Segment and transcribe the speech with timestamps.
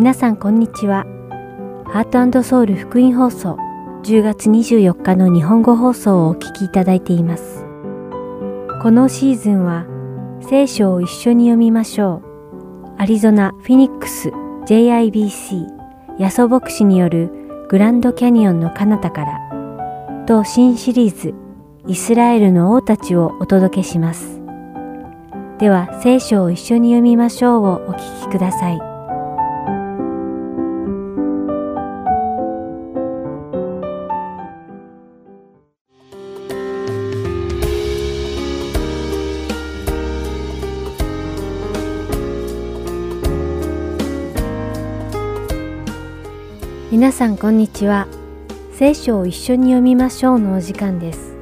[0.00, 1.04] 皆さんこんにちは。
[1.84, 3.58] ハートソウル福音放送
[4.02, 7.66] 10月24日の日本語放送をお聞きいただいています。
[8.80, 9.84] このシーズンは
[10.40, 12.94] 聖書を一緒に読みましょう。
[12.96, 14.30] アリゾナ・フィニックス
[14.64, 15.66] JIBC
[16.18, 17.30] ヤソ牧師による
[17.68, 21.34] グランドキャニオンの彼方からと新シリーズ
[21.86, 24.40] イスラエルの王たちをお届けします。
[25.58, 28.89] では聖書を一緒に読みましょうをお聞きください。
[47.20, 48.08] さんこんにちは。
[48.72, 51.36] 聖書を一緒に読みましょうのお時間です。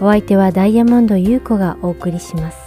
[0.00, 2.58] お相手はダイヤモンド優子がお送りします。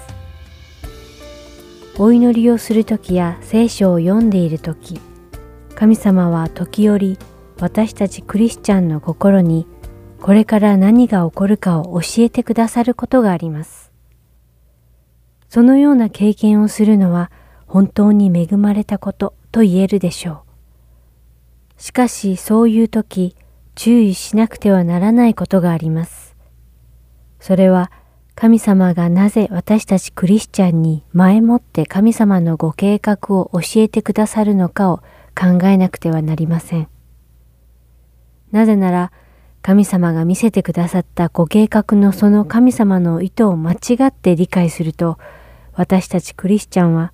[2.00, 5.00] お祈りをするときや聖書を読んでいるとき、
[5.76, 7.20] 神様は時折
[7.60, 9.68] 私たちクリスチャンの心に
[10.20, 13.92] これから何が起こるかを教えてくださることがあります。
[15.48, 17.30] そのような経験をするのは
[17.68, 20.51] 本当に恵まれたことと言えるでしょう。
[21.82, 23.36] しかしそういう時
[23.74, 26.36] 注意しなくてはならないことがあります。
[27.40, 27.92] それは
[28.36, 34.98] 神様がなぜ私たちクリスチャンに前もって神様のご計画を教えてくださるのかを
[35.36, 36.88] 考えなくてはなりません。
[38.52, 39.12] なぜなら
[39.64, 45.18] 神様が見せてくださったご計画のその神様の意図を間違って理解すると
[45.74, 47.12] 私たちクリスチャンは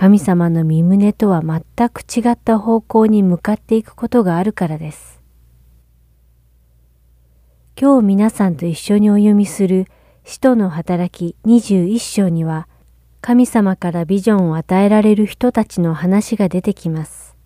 [0.00, 5.20] 神様の身旨とは全く違った方向に向かっていくことがあるからです。
[7.78, 9.84] 今日皆さんと一緒にお読みする
[10.24, 12.66] 使徒の働き21章には
[13.20, 17.36] 神様からビジョンを与えられる人たちの話が出てきます。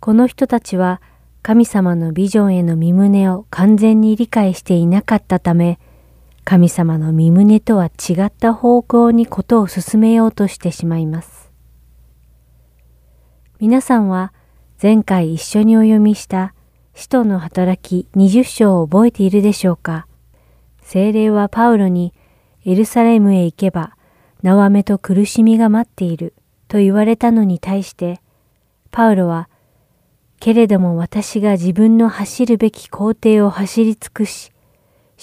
[0.00, 1.02] この人たちは
[1.42, 5.78] 神様のビジョンへの身旨を完全に理解していなかったため
[6.44, 11.50] 神様の身旨とは違った方向にことを進めようとしてしまいます。
[13.60, 14.32] 皆さんは
[14.82, 16.54] 前回一緒にお読みした
[16.94, 20.06] 使徒の働き20章を覚えているでしょうか？
[20.82, 22.12] 精霊はパウロに
[22.64, 23.96] エルサレムへ行けば
[24.42, 26.34] 縄目と苦しみが待っている
[26.66, 28.20] と言われたのに対して
[28.90, 29.48] パウロは
[30.40, 34.50] けれども私が自分の走るべき工程を走り尽くし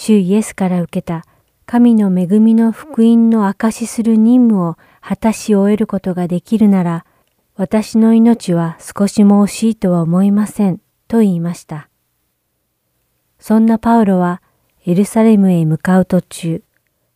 [0.02, 1.26] 主イエスから受けた
[1.66, 7.06] 神の恵みの福音の証しする任務を果たし終えることができるなら、
[7.58, 10.80] 私の命は少しも惜しいとは思いません、
[11.10, 11.90] と言いました。
[13.40, 14.42] そんなパウロは
[14.86, 16.64] エルサレムへ向かう途中、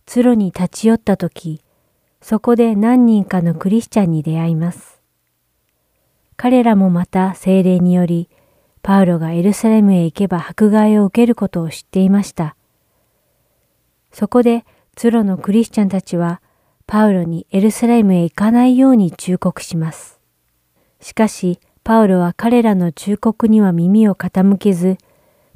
[0.06, 1.62] 通路に立ち寄った時、
[2.20, 5.02] そこで何人かのクリスチャンに出会います。
[6.36, 8.30] 彼らもまた精霊により、
[8.82, 12.58] パウロがエルサレムへ行けば迫害を受けることを知っていました。
[14.14, 14.64] そこで、
[14.96, 16.42] ツロのクリスチャンたちは、
[16.86, 20.20] パウロにエルサレムへ行かないように忠告します。
[21.02, 24.98] しかし、パウロは彼らの忠告には耳を傾けず、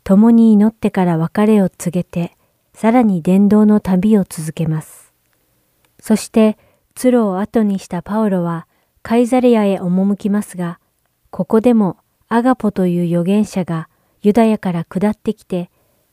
[0.03, 2.35] 共に祈ってから別れを告げて、
[2.73, 5.13] さらに伝道の旅を続けます。
[5.99, 6.57] そして、
[6.95, 8.67] ツロを後にしたパウロは、
[9.03, 10.79] カイザレアへ赴きますが、
[11.29, 11.97] ここでも
[12.27, 13.87] アガポという預言者が
[14.21, 15.69] ユダヤから下ってきて、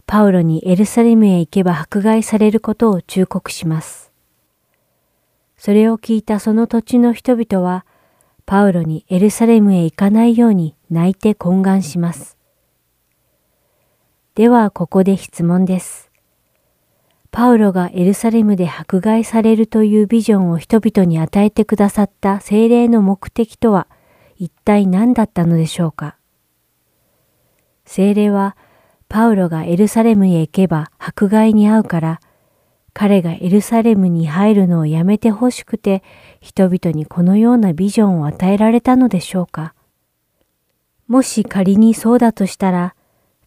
[0.07, 4.13] パウロにエルサレムへ行けば迫害されることを忠告します。
[5.57, 7.87] それを聞いたその土地の人々は、
[8.47, 12.37] パウロにエルサレムへ行かないように泣いて懇願します。
[14.35, 16.11] ではここで質問です。
[17.31, 23.89] パウロがエルサレムで迫害されるというビジョンを人々に与えてくださった精霊の目的とは
[24.37, 26.17] 一体何だったのでしょうか
[27.85, 28.57] 精霊は
[29.15, 32.21] パウロがエルサレムへ行けば迫害に遭うから、
[32.95, 36.03] 彼がエルサレムに入るのをやめてほしくて、
[36.41, 39.73] 人々にこのようなビジョンを与えられたのでしょうか。
[41.07, 42.97] もし仮にそうだとしたら、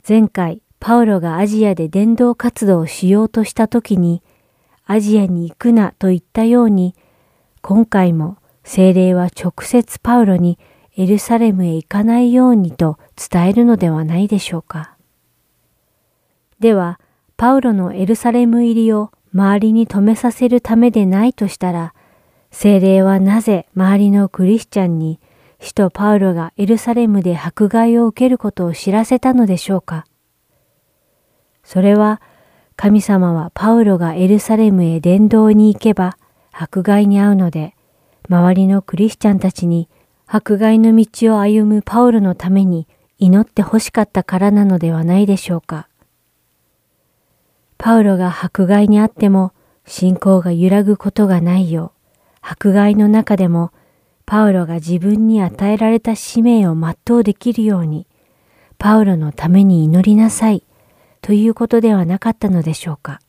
[0.08, 4.24] 前回パウロがアジアで伝道活動をしようとした時に、
[4.86, 6.96] アジアに行くなと言ったように、
[7.62, 10.60] 今回も精霊は直接パウロに
[10.96, 14.97] エルサレムへ行かないようにと伝えるのではないでしょうか。
[16.60, 17.00] では、
[17.36, 21.94] パウロのエルサレム入りを周りに止めさせるためでないとしたら、
[22.52, 25.20] 精霊はなぜ周りのクリスチャンに
[25.60, 30.06] 使徒パウロがエルサレムで迫害を受けることを知らせたのでしょうか
[31.64, 32.22] それは
[32.76, 36.18] 神様はパウロがエルサレムへ伝道に行けば
[36.52, 37.76] 迫害に遭うので、
[38.30, 39.90] 周りのクリスチャンたちに
[40.26, 42.88] 迫害の道を歩むパウロのために
[43.18, 45.87] 祈って欲しかったからなのではないでしょうか。
[47.78, 49.54] パウロが迫害にあっても
[49.86, 53.72] 信仰が揺らぐことがないよう、迫害の中でも
[54.26, 58.08] パウロが自分に与えられた使命を全うできるように、
[58.78, 60.64] パウロのために祈りなさい
[61.22, 63.22] ということではなかったのでしょうか。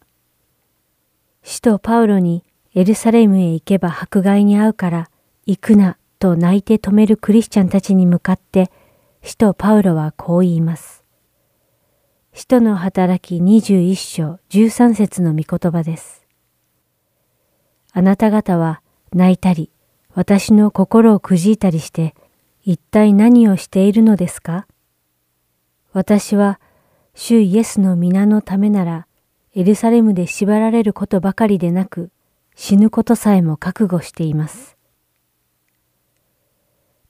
[1.42, 2.44] 使徒パウロに
[2.74, 5.10] エルサレムへ行けば迫害に遭うから
[5.46, 8.70] 行くなと泣いて止めるクリスチャンたちに向かって
[9.22, 10.97] 使徒パウロはこう言います。
[12.34, 16.24] 使徒の働き21章13節の御言葉です。
[17.92, 18.80] あなた方は
[19.12, 19.70] 泣いたり、
[20.14, 22.14] 私の心をくじいたりして、
[22.62, 24.66] 一体何をしているのですか？
[25.92, 26.60] 私は、
[27.14, 29.06] 主イエスの皆のためなら、
[29.54, 32.10] エルサレムで縛られることばかりでなく、
[32.54, 34.76] 死ぬことさえも覚悟しています。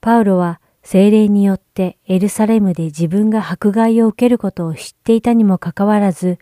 [0.01, 6.39] パウロは精霊によってエルサレムで自分が迫害を受けることを知っていたにもかかわらず、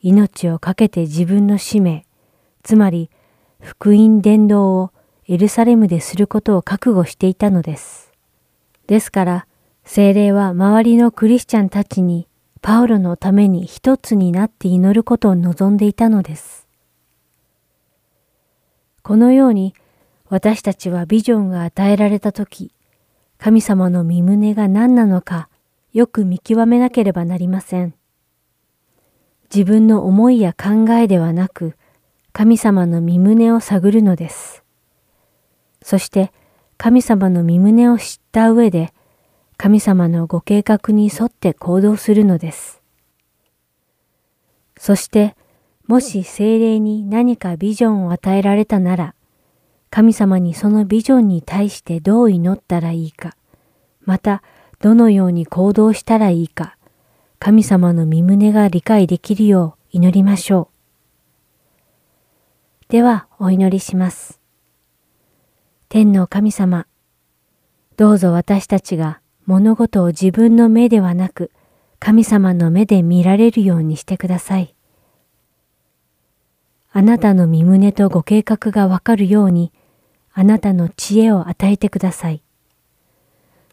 [0.00, 2.06] 命を懸けて自分の使命、
[2.62, 3.10] つまり
[3.60, 4.92] 福音伝道を
[5.28, 8.12] エルサレムですることを覚悟していたのです。
[8.86, 9.46] ですから、
[9.84, 12.28] 精霊は周りのクリスチャンたちに
[12.62, 16.66] パウロのために一つになって祈ることを望んでいたのです。
[19.02, 19.74] このように
[20.28, 22.72] 私たちはビジョンが与えられたとき、
[23.38, 25.48] 神様の身旨が何なのか
[25.92, 27.94] よく見極めなければなりません。
[29.54, 31.76] 自分の思いや考えではなく、
[32.32, 34.62] 神様の身旨を探るのです。
[35.82, 36.32] そして
[36.76, 38.92] 神様の身旨を知った上で
[39.56, 42.82] 神様のご計画に沿って行動するのです。
[44.76, 45.34] そして
[45.86, 49.14] もし精霊に何かビジョンを与えられたなら
[49.90, 53.36] 神様にそのビジョンに対してどう祈ったらいいか、
[54.04, 54.42] また
[54.80, 56.76] どのように行動したらいいか、
[57.38, 60.68] 神様の身旨が理解できるよう祈りましょ
[62.88, 62.92] う。
[62.92, 64.40] ではお祈りします。
[65.88, 66.86] 天の神様、
[67.96, 71.50] どうぞ私たちが物事を自分の目ではなく、
[71.98, 74.75] 神様の目で見られるようにしてください。
[76.96, 79.70] あなたの身旨とご計画がわかるように、
[80.32, 82.42] あなたの知恵を与えてください。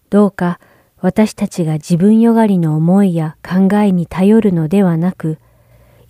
[0.10, 0.60] どうか
[1.00, 5.38] 私たちが自分よがりの思いや考えに頼るのではなく、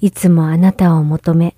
[0.02, 1.56] いつもあなたを求め、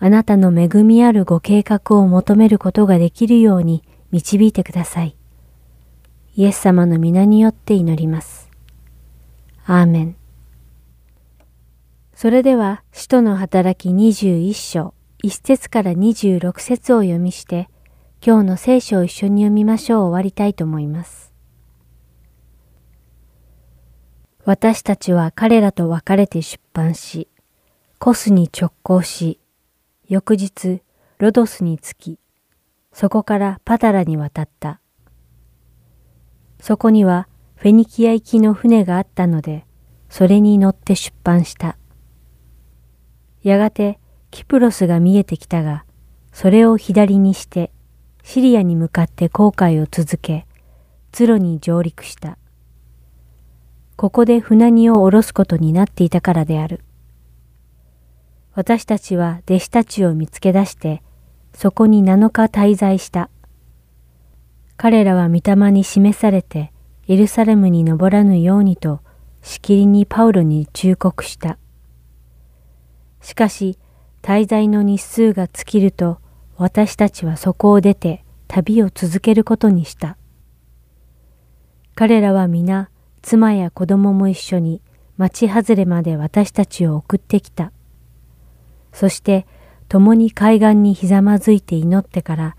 [0.00, 5.14] あなたの恵みあるご計画を求めることができるように導いてください。
[6.34, 8.50] イエス様の皆によって祈ります。
[9.66, 10.16] アーメン。
[12.16, 14.95] それでは、使徒の働き21章、
[15.26, 17.68] 1節から26節を読みして、
[18.24, 21.32] 今日の聖書を一緒に読みましょう終わりたいと思います。
[24.44, 27.28] 私たちは彼らと別れて出版し、
[27.98, 29.40] コスに直行し、
[30.06, 30.82] 翌日、
[31.18, 32.18] ロドスに着き、
[32.92, 34.80] そこからパタラに渡った。
[36.60, 37.26] そこには
[37.56, 39.66] フェニキア行きの船があったので、
[40.08, 41.76] それに乗って出版した。
[43.42, 43.98] やがて
[44.30, 45.84] キプロスが見えてきたが、
[46.32, 47.70] それを左にして、
[48.22, 50.46] シリアに向かって航海を続け、
[51.12, 52.38] ツロに上陸した。
[53.96, 56.82] ここで船荷を下ろすことになっていたからである。
[58.54, 61.02] 私たちは弟子たちを見つけ出して、
[61.54, 63.30] そこに7日滞在した。
[64.76, 66.72] 彼らは御霊に示されて、
[67.08, 69.00] エルサレムに登らぬようにと、
[69.40, 71.56] しきりにパウロに忠告した。
[73.22, 73.78] しかし、
[74.26, 76.18] 滞在の日数が尽きると、
[76.56, 80.16] 私たちはそこを出て旅を続けることにした。
[81.94, 82.90] 彼らは皆、
[83.22, 84.82] 妻や子供も一緒に
[85.16, 87.70] 町外れまで私たちを送ってきた。
[88.92, 89.46] そして
[89.88, 92.56] 共に海岸にひざまずいて祈ってから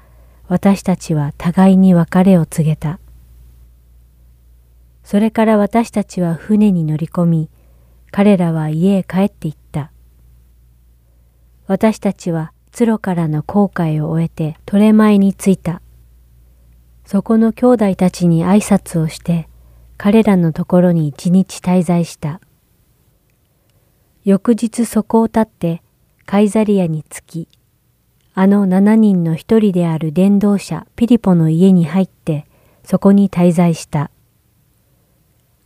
[0.48, 2.98] 私たちは互いに別れを告げた。
[5.04, 7.50] それから私たちは船に乗り込み、
[8.10, 9.67] 彼らは家へ帰って行った。
[11.68, 15.82] 私たちはツロからの航海を終えてトレマイに着いた。
[17.06, 19.50] そこの兄弟たちに挨拶をして、
[19.98, 22.40] 彼らのところに一日滞在した。
[24.24, 25.82] 翌日そこを立って
[26.26, 27.50] カイザリアに着き、
[28.34, 32.46] あの七人の一人である伝道者ピリポの家に入って
[32.84, 34.12] そこに滞在した。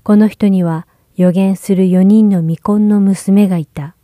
[0.04, 3.96] この人には予言する四人の未婚の娘がいた。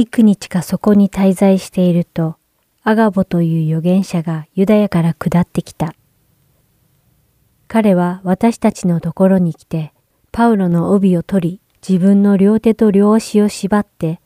[0.00, 2.36] 幾日かそこに滞在していると、
[2.84, 5.92] アガボという預言者がユダヤから下ってきた。
[7.66, 9.92] 彼は私たちのところに来て、
[10.30, 14.20] パウロの帯を取り、自分の両手と両足を縛って、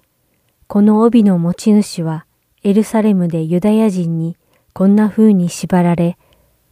[0.66, 2.26] この帯の持ち主は
[2.62, 4.36] エルサレムでユダヤ人に
[4.74, 6.18] こんな風に縛られ、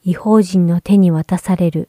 [0.04, 1.88] 違法人の手に渡される、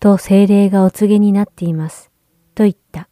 [0.00, 2.10] と精霊がお告げになっています、
[2.54, 3.08] と言った。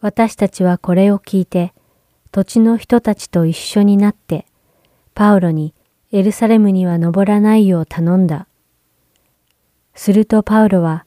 [0.00, 1.74] 私たちはこれを聞いて、
[2.32, 4.46] 土地の人たちと一緒になって、
[5.14, 5.74] パウロに
[6.12, 8.46] エルサレムには登らないよう頼んだ。
[9.94, 11.04] するとパウロは、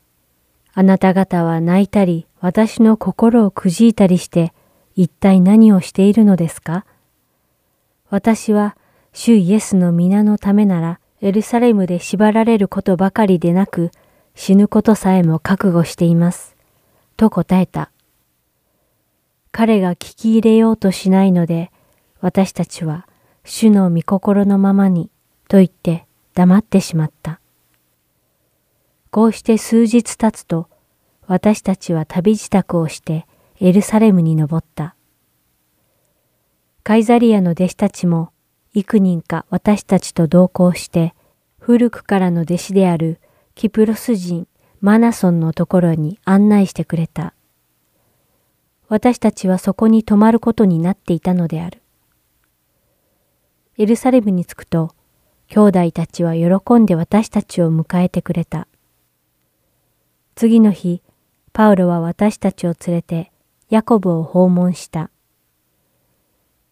[0.73, 4.53] あなた方は泣いたり、私の心をくじいたりして、
[4.95, 6.85] 一体何をしているのですか？
[8.09, 8.75] 私は、
[9.13, 13.91] 主イエスの皆のためなら、エルサレムで縛られることばかりでなく、
[14.35, 16.57] 死ぬことさえも覚悟しています。
[17.15, 17.91] と答えた。
[19.53, 21.71] 彼が聞き入れようとしないので、
[22.21, 23.07] 私たちは
[23.45, 25.11] 主の御心のままに
[25.47, 27.39] と言って黙ってしまった。
[29.11, 30.69] こうして数日経つと、
[31.27, 33.27] 私たちは旅支度をして
[33.59, 34.95] エルサレムに登った。
[36.81, 38.31] カイザリアの弟子たちも
[38.73, 41.13] 幾人か私たちと同行して、
[41.59, 43.21] 古くからの弟子である
[43.53, 44.47] キプロス人
[44.81, 47.35] マナソンのところに案内してくれた。
[48.93, 51.81] 私たちはそこに泊まることになっていたのである。
[53.79, 54.93] エルサレムに着くと、
[55.47, 58.67] 兄弟たちは喜んで私たちを迎えてくれた。
[60.35, 61.01] 次の日、
[61.53, 63.31] パウロは私たちを連れて
[63.71, 65.09] ヤコブを訪問した。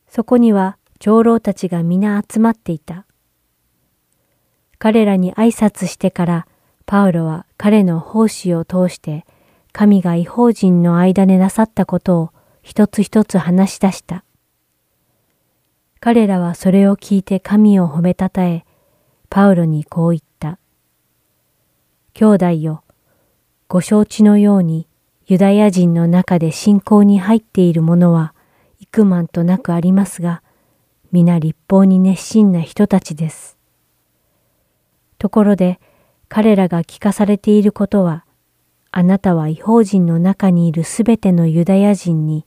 [0.08, 3.08] そこには長老たちが皆集まっていた。
[4.78, 6.48] 彼らに挨拶してから
[6.86, 9.26] パウロは彼の奉仕を通して
[9.72, 14.24] 神が違法人の間でなさったことを一つ一つ話し出した。
[16.00, 18.66] 彼らはそれを聞いて神を褒めたたえ、
[19.30, 20.58] パウロにこう言った。
[22.14, 22.84] 兄弟よ、
[23.68, 24.88] ご承知のように
[25.26, 28.34] ユダヤ人の中で信仰に入っている者は
[28.80, 30.42] 幾万となくありますが、
[31.12, 33.58] 皆立法に熱心な人たちです。
[35.18, 35.80] ところで、
[36.28, 38.26] 彼らが聞かされていることは、
[38.92, 42.46] あなたは違法人の中にいるすべてのユダヤ人に、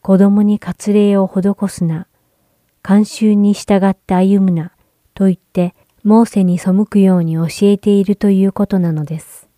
[0.00, 2.06] 子供に割礼を施すな、
[2.82, 4.72] 慣習に従って歩むな、
[5.14, 5.74] と言って、
[6.04, 9.48] モーセに背くように教えているということなのです。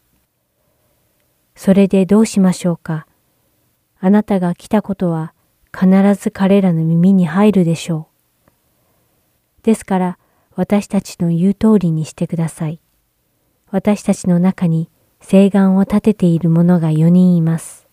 [1.55, 3.07] それでどうしましょうか。
[4.01, 5.33] あなたが来たことは
[5.73, 8.09] 必ず彼らの耳に入るでしょ
[9.63, 9.63] う。
[9.63, 10.19] ですから
[10.55, 12.81] 私たちの言う通りにしてください。
[13.71, 14.91] 私たちの中に
[15.27, 17.89] 誓願を立てている者が4人います。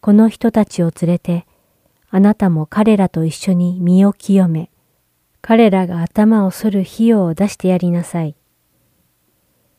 [0.00, 1.46] この人たちを連れて
[2.10, 4.70] あなたも彼らと一緒に身を清め、
[5.40, 8.34] 彼らが頭を剃る費用を出してやりなさい。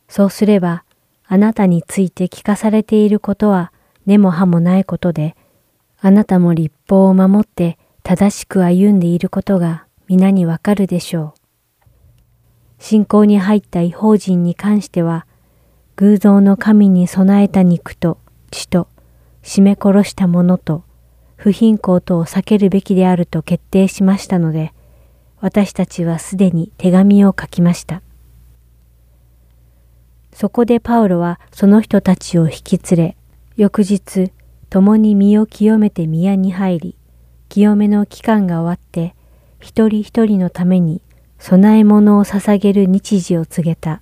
[0.08, 0.86] そうすれば、
[1.26, 3.74] あなたについて聞かされていることは
[4.06, 5.36] 根も葉もないことで、
[6.00, 11.40] あなたも立法を守って正しく歩んでいることが皆にわかるでしょう。
[12.80, 15.28] 信仰に入った違法人に関しては、
[15.98, 18.18] 偶像の神に備えた肉と
[18.52, 18.90] 血と
[19.44, 20.84] 締め殺したものと
[21.38, 24.74] 不貧困等を避けるべきであると決定しましたので、
[25.40, 28.02] 私たちはすでに手紙を書きました。
[30.34, 33.18] そこでパウロはその人たちを引き連れ、
[33.56, 34.32] 翌日、
[34.70, 36.96] 共に身を清めて宮に入り、
[37.48, 39.16] 清めの期間が終わって、
[39.60, 41.02] 一人一人のために
[41.40, 44.02] 供え物を捧げる日時を告げた。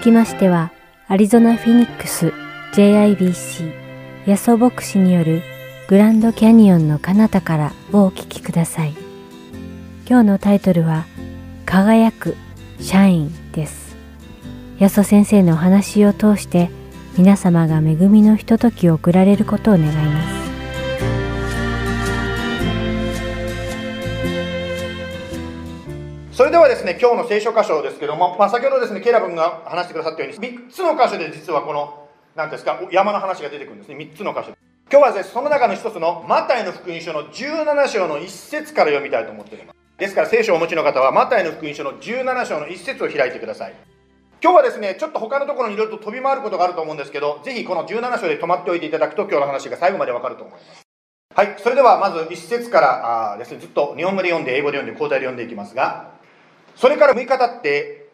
[0.00, 0.72] きましては、
[1.08, 2.32] アリゾナ・フィニックス
[2.72, 3.72] JIBC
[4.26, 5.42] ヤソ牧師による
[5.88, 8.94] グランドキャニオンの彼方からをお聞きください。
[10.08, 11.04] 今日のタイトルは、
[11.66, 12.36] 輝く
[12.80, 13.94] シャインです。
[14.78, 16.70] ヤソ先生のお話を通して
[17.18, 20.39] 皆様が恵みのひとときを送られることを願います。
[26.50, 34.56] れではですね、今日の聖書箇所ですけども、まあ、先ほどですね、ケラブンが話してくださったように、3つの箇所で実はこの、何ですか、山の話が出てくるんですね、3つの箇所。
[34.90, 39.78] 今日はですね、その中の一つのマタイの福音書の17章の1節から読みたいと思っております。
[39.96, 43.74] ですから聖書をお持ちの方は、マタイの福音書の17章の1節を開いてください。
[44.42, 50.82] 今日はですね、ちょっと他のところにいろいろと飛び回ることがあると思うんですけど、ぜひこの17章で止まっておいていただくと、今日の話が最後までわかると思います。
[51.32, 56.18] はい、それではまず1節からあですね、ずっと日本語で読んで、英語で読んで、交代で読んでいきますが、
[56.80, 58.08] それから6日経って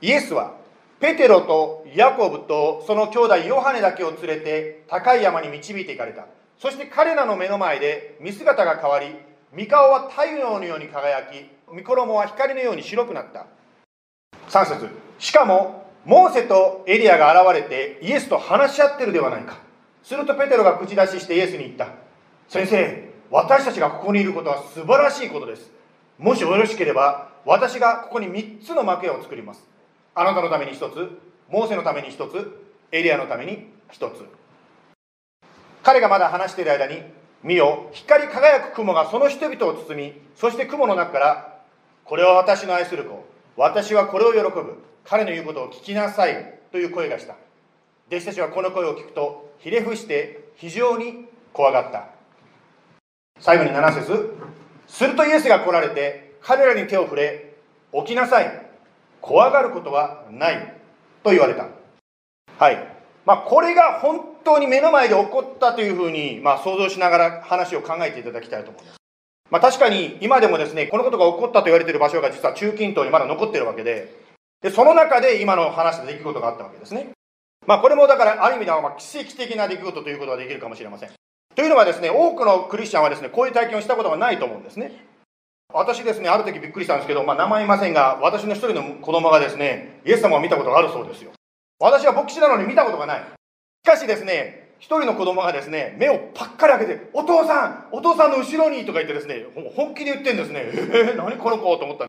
[0.00, 0.56] イエスは
[0.98, 6.26] ペテロとヤコブとその兄弟ヨハネだけを連れて高い山に導いていかれた。
[6.58, 9.14] そして彼らの目の前で見姿が変わり
[9.52, 13.46] 三顔は太陽のように輝き御衣は光のように白くなった。
[14.48, 14.88] 3節
[15.20, 19.60] しかもモーセとエリアが現れてイエスと話し合ってるではないか。
[20.02, 21.90] するとペテロが口出ししてイエスに言った。
[22.48, 25.78] 先生私たちがここにいることは素晴らしいことです。
[26.20, 29.66] もしよろしければ私がここに3つの幕屋を作ります。
[30.14, 32.60] あなたのために1つモーセのために1つ
[32.92, 34.26] エリアのために1つ。
[35.82, 37.02] 彼がまだ話している間に
[37.42, 41.58] 見よ光り輝く雲がその人々を包みそして雲の中から
[42.04, 43.24] これは私の愛する子
[43.56, 47.36] 私はこれを喜ぶ彼の言うことを聞きなさいという声がした。
[48.08, 52.08] 弟子たちはこの声を聞くとひれ伏して非常に怖がった。
[53.38, 54.34] 最後に7節
[54.90, 57.54] するとイエスが来られて彼らに手を触れ
[57.92, 58.66] 起きなさい。
[59.20, 60.74] 怖がることはない。
[61.22, 61.68] と言われた。
[62.58, 62.76] はい。
[63.24, 68.96] まあこれが本当に目の前で起こったというふうに、まあ、想像しながら話を考えていただきたいと思います。
[69.50, 74.14] まあ、確かに今でもですねこのことが起こったと言われている場所が実は中近東にまだ残っているわけで
[74.62, 77.10] でその中で今の話した出来事があったわけですね。
[77.66, 81.19] まあこれもだからある意味ではま奇跡的な出来事ということができるかもしれません。
[81.54, 85.10] というのはですね多くのクリスチャンはですねこういう体験をしたことがないと思うんですね
[85.72, 91.30] 私ですね、ある時びっくりしたんですけど、まあ、名前言いませんが、私の一人の子供がですね、イエス様を見たことがあるそうですよ。
[91.78, 93.20] 私は牧師なのに見たことがない。
[93.20, 100.62] しかしですね、一人の子供がですね、目をパッカリ開けて、お父さんお父さんの後ろにとか言ってですね、本気で言ってんですね。
[100.64, 102.06] えー、何この子と思った。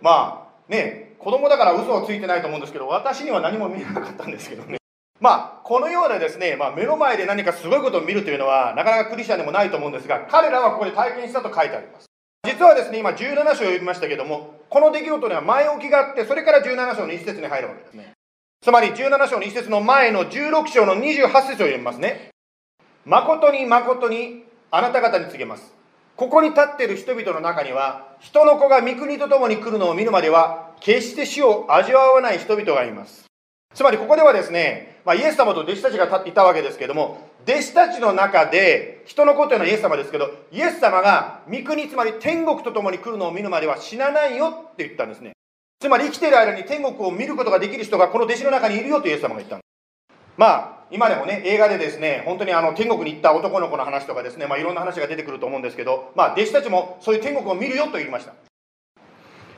[0.00, 4.79] まあ、ね、子供だから嘘はついてないと思うんですけど、私には何も見えなかったんですけどね。
[5.20, 12.06] まあ、このようなですね、まあ、目の前で何かすごいことを見るというのは、なかなかクリスチャンでもないと思うんですが、彼らはここで体験したと書いてあります。
[12.46, 18.12] 実はですね、今17章を読みましたけども、この出来事には前置きがあって、それから17章の一節に入るわけですね。
[18.62, 22.30] つまり17章の一節の前の16章の28節を読みますね。
[23.04, 25.74] 誠に誠にあなた方に告げます。
[26.16, 33.24] ここに立っている人々の中には、人の子が御国と共に来るのを見るまでは、決して死を味わわない人々がいます。
[33.74, 45.32] つまりここではですね、まあ、イエス様と弟子たちがいたわけですけども、弟子たちの中で、人の子というのはイエス様ですけど、イエス様が御国、つまり天国と共に来るのを見るまでは死なないよって言ったんですね。
[45.80, 49.70] つまり生きている間に天国を見ることができる人がこの弟子の中にいるよとイエス様が言ったんです。
[50.36, 58.34] まあ、今でもね、映画でですね、本当にあの天国に行った男の子の話とかですね、まあ、いろんな話が出てくると思うんですけど、まあ、弟子たちもそういう天国を見るよと言いました。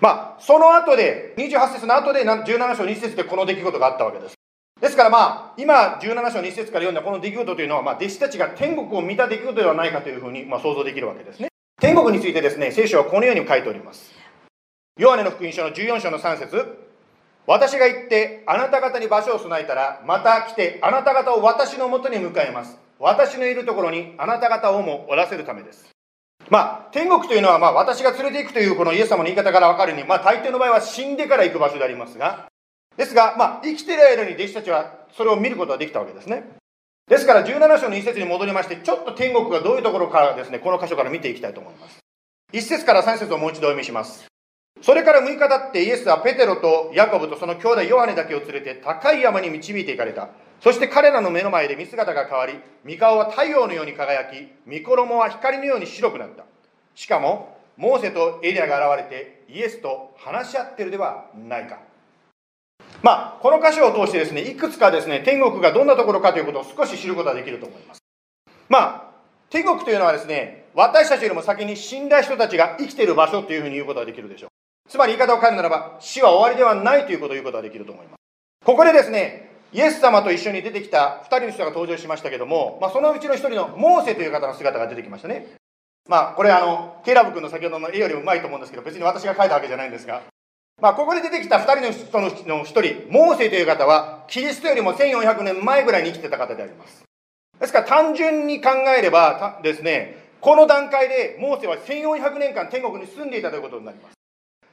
[0.01, 4.35] まあ、その後で、28節の後で17章2節でこの出来事があったわけです。
[4.83, 11.51] ですからまあ、今、17章2節から読んだこの出来事というのは、まあ、弟子たちが天国を見た出来事ではないかというふうに、まあ、想像できるわけですね。
[11.81, 14.11] 天国についてですね、聖書はこのように書いております。
[14.99, 16.79] ヨハネの福音書の14章の3節
[17.47, 22.77] 私が行ってあなた方に場所を備えたら、また来てあなた方を私のもとに迎えます。
[22.99, 25.91] 私のいるところにあなた方をもおらせるためです。
[26.51, 32.51] まあ、天国というのは、まあ、私が連れて行くというこのイエス様の言い方から分かるように、まあ、大抵の場合は死んでから行く場所でありますが、
[32.97, 36.45] ですが、まあ、生きてる間に弟子たちはそれを見ることができたわけですね。
[37.09, 41.99] ですから17章の一節に戻りまして、ちょっと天国がどういうところからですね、この箇所から見ていきたいと思います。
[42.53, 44.27] 一節から三節をもう一度読みします。
[44.83, 50.31] それから6日経ってイエスはペテロとヤコブとその兄弟ヨハネだけを連れて高い山に導いていかれた。
[50.61, 52.55] そして彼らの目の前で見姿が変わり、
[52.89, 56.45] 御顔は太陽のように輝き、御衣は光のように白くなった。
[56.95, 61.79] しかも、モーセとエリアが現れてイエスと話し合ってるではないか。
[63.03, 68.03] まあ、この箇所を通してですね、いくつかですね、天国がどんなところかということを少し知ることができると思います。
[68.69, 69.13] まあ、
[69.51, 74.51] 天国というのはですね、私たちよりも先に死んだ人たちが生きている場所というふうに言うことができるでしょう。
[74.89, 78.17] つまり言い方を変えるならば、死は終わりではないということを言うことができると思います。
[78.65, 85.57] ここでですね、イエス様と一緒に出てきた2人の人が登場しましたけども、まあ、そのうちの1人のモーセという方の姿が出てきましたね。
[86.09, 90.23] まあ、これあの、ケイラブ君の先ほどの絵よりもうまいと思うんですけど、別に私が描いたわけじゃないんですが、
[90.83, 97.05] まあ、ここで出てきた2人の人の1人、モーセという方は、キリストよりも1400年前ぐらいに生きてた方であります。
[97.61, 104.15] ですから単純に考えればですね、この段階でモーセは1400年間天国に住んでいたということになります。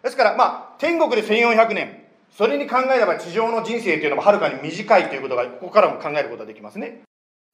[0.01, 2.03] ですから、まあ、天国で1400年、
[2.35, 7.01] それに考えれば地上の人生というのもはるかに短いということが、ここからも考えることができますね。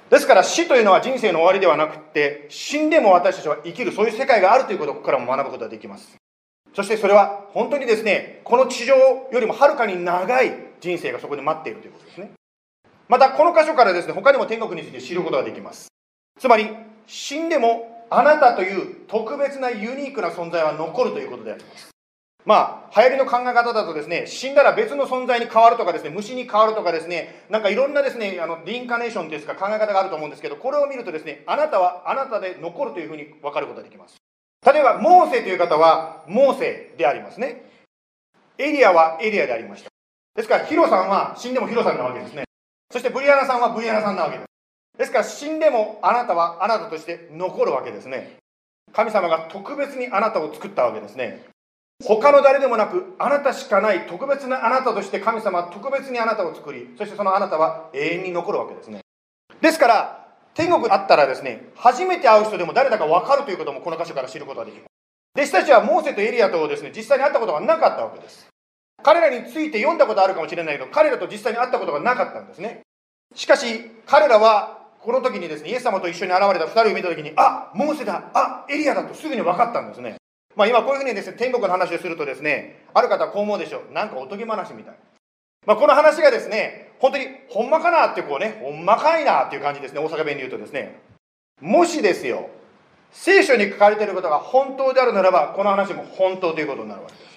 [0.10, 6.15] ですから死というのは人生の終わりではなくて、死んでも私たちは生きる、そういう世界があるということをここからも学ぶことができます。
[6.75, 12.31] そしてそれは本当にですね、この地上よりもはるかに長い人生がそこに待っているということですね。
[13.07, 15.88] またこの箇所からですね、他にも天国について知ることができます。
[16.38, 16.67] つまり、
[17.07, 21.89] 死んでもあなたという特別なユニークな存在は残るということであります。
[22.43, 34.24] まあ、流行りの考え方だとですね、死んだら別の存在に変わるとかですね、虫に変わるとかですね、なんかいろんなですね、あの、リンカネーションですか考え方があると思うんですけど、これを見るとですね、あなたはあなたで残るというふうに分かることができます。
[34.65, 37.63] 例えば、モーセという方は、モーセでありますね。
[38.58, 39.89] エリアはエリアでありました。
[40.36, 42.45] ですから、ヒロさんは死んでもヒロさんなわけですね。
[42.91, 44.47] そしてブリアナさんはブリアナさんなわけです。
[44.97, 48.38] ですから死んでもあなたはあなたとして残るわけですね。
[48.93, 51.43] 神様が特別にあなたを作ったわけですね。
[52.04, 58.99] 他の誰でもなくあなたしかない特別なあなたとして神様は特別にあなたを作りそしてそのあなたは永遠に残るわけですね
[59.62, 60.24] ですから
[60.56, 64.86] 天国あったらですね初めて会う人でも誰だか分かるということもこの箇所から知ることができる
[65.38, 68.48] 弟子たちはモーセとエリアとですね実際に会ったことがなかったわけです。
[69.04, 72.82] 彼らについて読んだことあるかもしれないけど彼らと実際に会ったことがなかったんですね。
[73.36, 80.15] しかし彼らはこの時にですねイエス様と一緒に現れた2人を見た時にあモーセだあエリアだとすぐに分かったんですね。
[80.56, 83.94] まあ今こういうふうにですね天国の話をするとですねある方はこう思うでしょう。
[83.94, 84.96] なんかおとぎ話みたい。
[85.68, 90.99] まあ、この話がですね本当にほんまかなってこうねほんまかいなっていう感じですね大阪弁で言うとですね。
[91.62, 92.49] もしですよ
[93.12, 97.36] 聖書に書かれていることが本当であるならばこの話も本当ということになるわけです。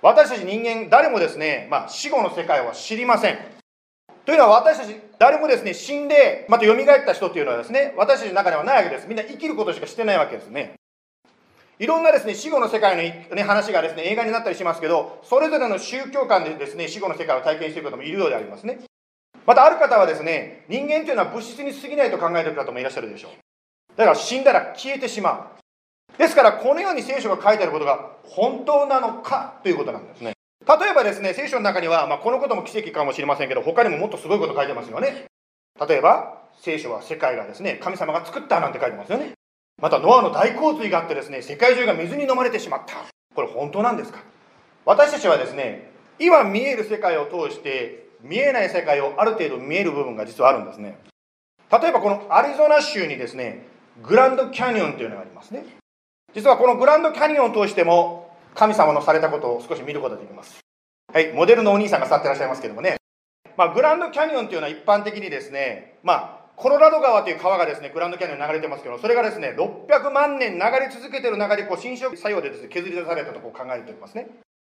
[0.00, 3.38] 私たち人間誰もですね、まあ、死後の世界は知りません。
[4.24, 9.08] というのは私たち誰もですね死んでまた蘇った人っていうのはですね私たちの中ではないわけです。
[9.08, 10.77] みんな生きることしかしてないわけですね。
[11.78, 18.80] いろんなですね死後の世界の、ね、話がですね映画になったりしますけどそれぞれの宗教観でですね死後の世界を体験している方もいるようでありますね
[19.46, 23.32] またある方はですね人間というのは物質に過ぎないと考えている方もいらっしゃるでしょう
[23.96, 25.52] だから死んだら消えてしま
[26.16, 30.34] うですからこのように聖書が書いてあることが本当なのかということなんですね
[30.68, 35.24] 例えばですね、聖書の中には、まあ、このことも奇跡かもしれませんけど、他にももっとすごいこと書いてますよね。
[35.88, 39.37] 例えば、聖書は世界がですね、神様が作ったなんて書いてますよね。
[39.80, 42.96] また、ノアの大洪水があってですね、世界中が水に飲まれてしまった。
[43.34, 44.20] これ本当なんですか？
[44.84, 50.98] 私たちはですね、今見える世界を通して、見えない世界をある程度見える部分が実はあるんですね。
[51.70, 53.66] 例えばこのアリゾナ州にですね、
[54.02, 55.64] グランドキャニオンというのがありますね。
[56.34, 60.58] 実はこのグランドキャニオンを通しても、神様のされたことを少し見ることができます。
[61.12, 62.96] はい、モデルのお兄さんが座ってらっしゃいますけどもね。
[63.56, 74.26] まあ、グランドキャニオンというのは一般的にですね、まあ、コロラド川という川がですね、グランドキャニオンに流れてますけど、それがですね、600万年流れ続けてる中で、こう、侵食作用でですね、削り出されたとこう考えておりますね。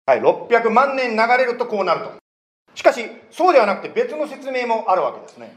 [0.05, 2.11] はい、600万年流れるとこうなると。
[2.75, 5.55] しかし、そうではなくて別の説明もあるわけですね。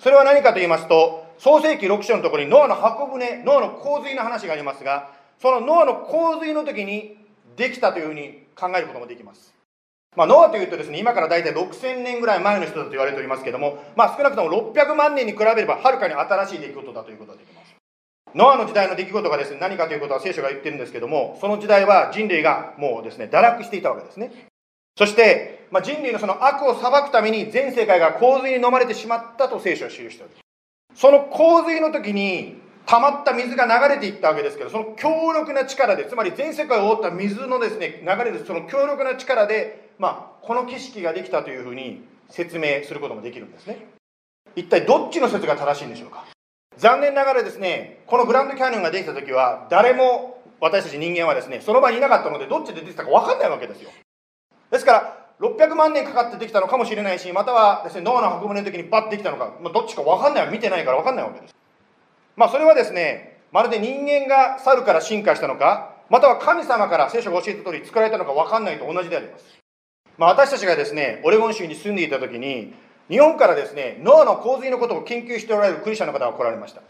[0.00, 5.10] それは何かと言いますと、創世紀6章のところにノアの箱舟、ノアの洪水の話がありますが、
[5.42, 7.16] そのノアの洪水の時に
[7.56, 9.57] できたというふうに考えることもできます。
[10.18, 17.76] まあ、ノアというとですね、今から大体6000年ぐらい前の人だと言われておりますけども、まあ、少なくとも600万年に比べればはるかに新しい出来事だということができます。
[18.34, 24.32] ノアの時代の出来事がですね、何かということは聖書が言ってるんですけども、その時代は人類がもうですね、堕落していたわけですね。
[24.96, 30.28] そして、まあ、人類のその悪を裁くために全世界が洪水に飲まれてしまったと聖書は記しておりま
[30.96, 31.00] す。
[31.00, 43.86] その洪水の時に溜まった水が流れていったわけですけど、その強力な力で、つまり全世界を覆った水のですね、流れるその強力な力で、まあ、この景色ができたというふうに説明することもできるんですね。
[44.54, 46.24] 一体どっちの説が正しいんでしょうか
[46.76, 53.90] 残念ながらですね、このグランドキャニオンができた時は、誰も私たち人間はですね、その場にいなかったので、どっちで出てたか分かんないわけですよ。
[54.70, 61.54] ですから、600万年かかってできたのかもしれないし、またはですね、ノアの箱舟の時にバッとできたのか、まあ、どっちか分かんない見てないから分かんないわけです。
[62.36, 69.57] まあ、それはですね、まるで人間が猿から進化したのか、または神様から聖書が教えた通り作られたのか分かんないと同じであります。
[70.18, 72.74] まあ、私たちがですね、オレゴン州に住んでいた時に、
[73.08, 76.82] 日本からですね、ノアの洪水のことを研究しておられるクリスチャンの方が来られました。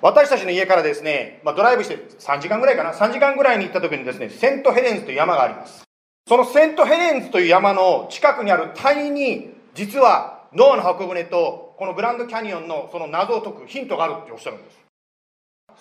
[0.00, 5.88] 私たちの家からですね、まあ、ドライブして3時間ぐらいかな、3時間ぐらいに行った時にですね、セントヘレンズという山があります。
[6.28, 14.78] そのセントヘレンズという山の近くにある谷に実はノアの箱舟とこのグランドキャニオンのその謎を解くヒントがあるっておっしゃるんです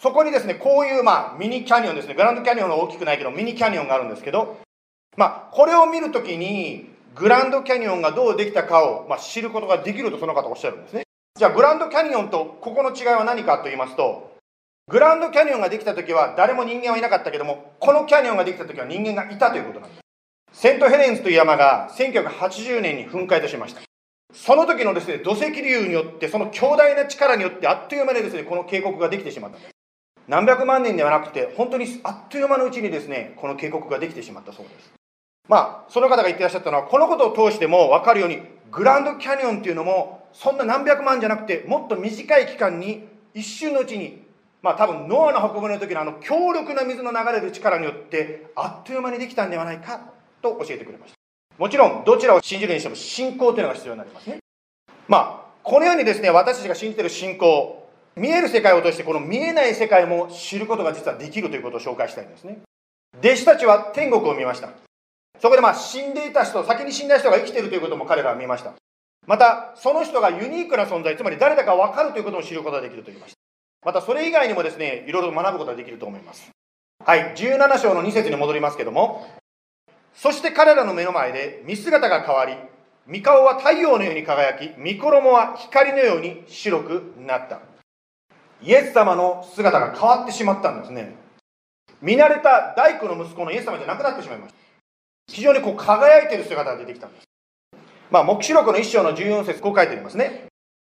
[0.02, 4.58] そこにですねこういうまあミニキャニオンですねグランドキャニオンは大きくないけどミニキャニオンがあるんですけど
[5.18, 11.04] まあこれを見るときにグランドキャニオンがどうできたかを、まあ、知ることができるとその方おっしゃるんですね。
[11.38, 14.38] じゃあグランドキャニオンとここの違いは何かと言いますと
[14.88, 20.02] グランドキャニオンができた時は誰も人間はいなかったけどもこのキャニオンができた時は人間がいたということなんです。
[20.54, 23.82] セントヘレンズという山が1980年に噴火いたしました。
[24.34, 29.58] その時のですね土石流によってその強大な力によってあっという間にですねこの渓谷ができてしまった
[30.28, 34.97] 何百万年ではなくて本当にあっという間のうちにですねこの渓谷ができてしまったそうです。
[35.48, 44.26] まあその方が言ってらっしゃったのはこのことを通しても分かるようにグランドキャニオンっていうのもそんな何百万じゃなくてもっと短い期間に一瞬のうちに
[44.62, 51.18] まあ多分ノアの運ぶの時のあの強力な水の流れる力によってあっという間にできたんではないかと教えてくれました。
[51.58, 54.38] もちろんどちらを信じるにしても信仰というのが必要になりますね。
[55.08, 62.60] まあこのようにですね私たちが信じている信仰見える世界を通してこの見えない世界も知ることが実はできるということを紹介したいんですね。
[63.20, 64.70] 弟子たちは天国を見ました。
[65.40, 68.74] そこでまあ死んでいた人先に死んだ人が生きているということも彼らは見ました。
[69.26, 73.38] またその人がユニークな存在つまり誰だか分かるということを知ることができると言いました。
[73.86, 76.50] またそれ以外にもですねいろいろ学ぶことができると思います。
[77.06, 79.28] はい17章の2節に戻りますけども
[80.16, 82.56] そして彼らの目の前で見姿が変わり
[83.08, 87.62] 御顔は太陽のように輝き御衣は光のように白くなった。
[88.62, 91.16] イエス様の姿が変わってしまったんですね。
[92.02, 94.67] 見慣れた大工の息子のイエス様じゃなくなってしまいました。
[95.32, 97.24] 非常にこう輝いている姿が出てきたんです。
[98.10, 100.48] まあ黙示録の一章の14節こう書いてありますね。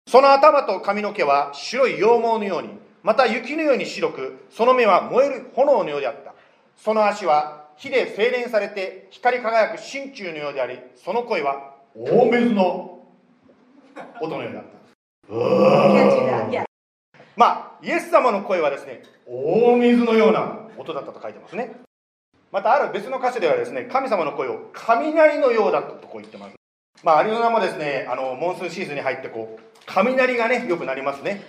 [0.07, 2.69] その頭と髪の毛は白い羊毛のように
[3.03, 6.33] また雪のように白くその目は燃える炎のようであった。
[6.77, 12.99] その足は火で精錬されて光り輝く真鍮のようでありその声は大水の
[14.21, 14.69] 音のようだった。
[17.35, 21.75] まあイエス様の声はですね大水のような音だったと書いてますね
[22.51, 26.55] またある別の歌詞ではですね神様の声を雷のようだとこう言ってます
[27.03, 31.43] まあアリゾナもですねあのモンスーンシーズンに入ってこう雷がねよくなりますね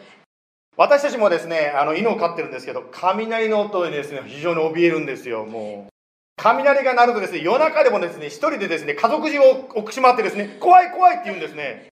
[0.76, 5.92] 私たちもですねあの犬を飼ってるんですけど雷の音にですね非常に怯えるんですよもう
[6.38, 11.88] 雷が鳴るとですね、夜中でもですね、一人でですね、家族中を奥しまってですね、怖い怖いって言うんですね。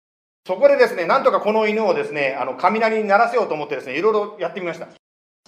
[0.47, 4.87] そこでですね、なんとかこの犬をですね、あの、雷に鳴らせようと思ってですね、いろいろやってみました。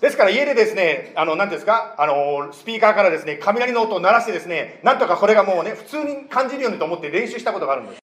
[0.01, 8.01] ですから家でですね、あの、何ですか、あの、スピーカーからですね、雷の音を鳴らしてですね、なんとかこれがもうね、普通に感じるようにと思って練習したことがあるんです。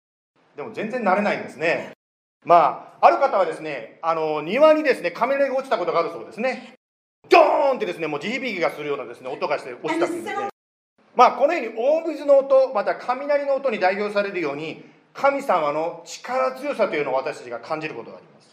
[0.56, 1.92] でも全然慣れないんですね。
[2.44, 6.74] まあ、ある方はですね、あの、庭にですね、雷が落ちたことがあるそうですね。
[7.28, 10.50] ドーンってですね、もう地響きがするようなですね、音がして落ちたんですね。
[11.16, 18.49] まあこのように大水の音また雷の音に代表されるように神様の力強さというのを私たちが感じることがあります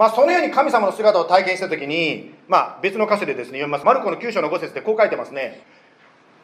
[0.00, 3.84] まあそのように神様の姿を体験した時にまあ別の箇所でですね読みます。
[3.84, 5.60] マルコの9章の5節でこう書いてますね。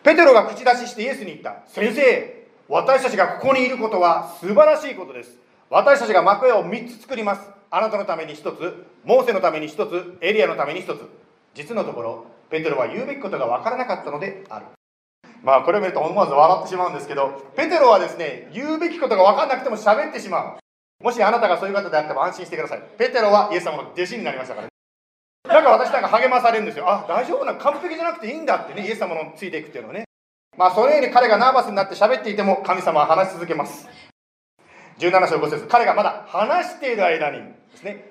[0.02, 1.66] ペテロが口出ししてイエスに言った。
[1.66, 5.38] 先生私たちがここにいることは素晴らしいことです。
[5.70, 7.48] 私たちが幕屋を3つ作ります。
[7.70, 11.00] あなたのために1つモーセのために1つエリアのために1つ。
[11.54, 14.66] 実のところペテロは言うべきことが分からなかったのである。
[15.42, 20.65] まあこれを見ると思わず笑ってしまうんですけどペテロはですね言うべきことが分かんなくても喋ってしまう。
[21.02, 22.82] もしあなたがそういう方であっても安心してください。
[22.98, 24.68] ペテロはイエス様の弟子になりましたから
[25.48, 26.88] だから私なんか励まされるんですよ。
[26.88, 30.04] あ大丈夫な完璧じゃなくていいんだってねイエス様のついていくっていうのはね。
[30.56, 33.88] まあそのように彼がナーバスになって喋っていても神様は話し続けます。
[34.98, 35.66] 17章5節。
[35.66, 38.08] 彼がまだ話している間にですね。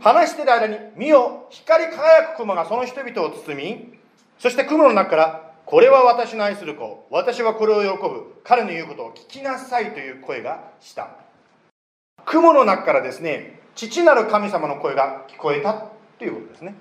[0.00, 3.98] 話している間に見よ光り輝く雲がその人々を包み
[4.38, 11.21] そして雲の中からこれは私の愛する子私はこれを喜ぶ彼の言うことを聞きなさいという声がした。
[12.24, 15.88] 雲の中からですね父なる神様の声が聞こえた
[16.18, 16.74] ということですね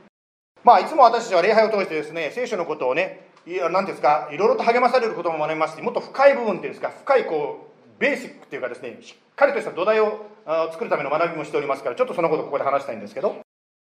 [0.63, 7.67] まあいつも私たちは礼拝を通してですね聖書のことをねいうんですかいろいろと励まされることも学びますしもっと深い部分っていうんですか深いこ
[7.97, 10.25] うベーシックっていうかですねしっかりとした土台を
[10.71, 13.35] 作るための学びもしておりますからちょっとそのことをここで話したいんですけど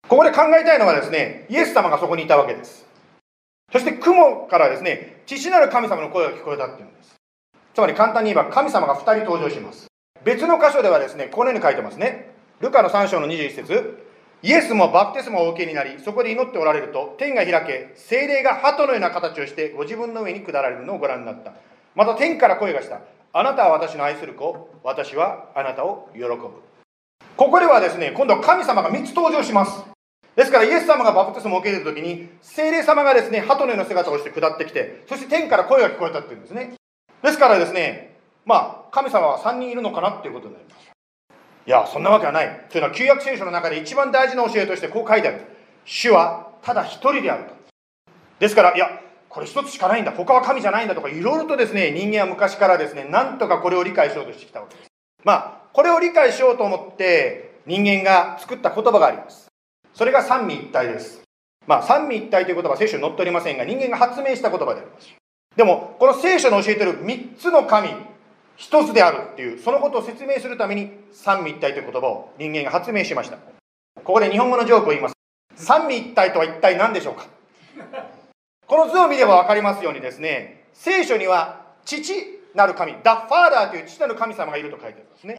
[0.09, 2.85] ここで考えたいのはですねイエス様がそこにいたわけです
[3.75, 7.17] そして雲からですね、父なる神様の声が聞こえたっていうんです。
[7.75, 9.89] つまり簡単に言えば神様が2人登場します。
[10.25, 12.35] 別の箇所ではですね、このように書いてますね。
[12.61, 14.05] ルカの3章の21節
[14.43, 21.53] イエスもバプテスマをお受けになり、そこで祈っておられると、天が開け、精霊が鳩のような形をして、ご自分の上に下られるのをご覧になった。
[21.95, 23.01] また天から声がした。
[23.33, 26.37] あなたは私の愛する子、私はあなたを喜ぶ。
[27.37, 29.85] ここではですね、今度は神様が3つ登場します。
[30.37, 36.75] ですからイエス様がバプテスマを受ける時に精霊様がですね鳩のような姿をして下ってきてそして天から声が聞こえたっていうんですね
[37.23, 38.14] ですからですね
[38.45, 40.91] まあ神様は3人いるのかなっていうことになります。
[41.67, 42.67] いやそんなわけはない。
[42.69, 45.41] というのは旧約聖書の中で一番大事な教えとしてこう書いてある。
[45.85, 47.55] 主はただ一人であると。
[48.39, 50.13] ですからいやこれ一つしかないんだ。
[50.13, 54.89] 他は神じゃないんだとかいろいろとですね人間は昔からですねなんとかこれを理解しようとしてきたわけです。
[55.25, 59.49] まあこれを理解しようと思って人間が作った言葉があります。
[59.95, 61.23] それが三位一体です。
[61.67, 65.15] まあ三位一体という言葉は聖書に載っておりませんが人間が発明した言葉であります。
[65.57, 67.89] でもこの聖書の教えてる3つの神
[68.57, 73.37] 一つであるっていうそのことを説明するために三位一体という言葉を人間が発明しました。
[73.97, 75.15] ここで日本語のジョークを言います。
[75.57, 77.27] 三位一体とは一体何でしょうか？
[78.67, 82.13] この図を見れば分かりますようにですね聖書には父
[82.55, 85.37] なる神 The Father という父なる神様がいると書いてありますね。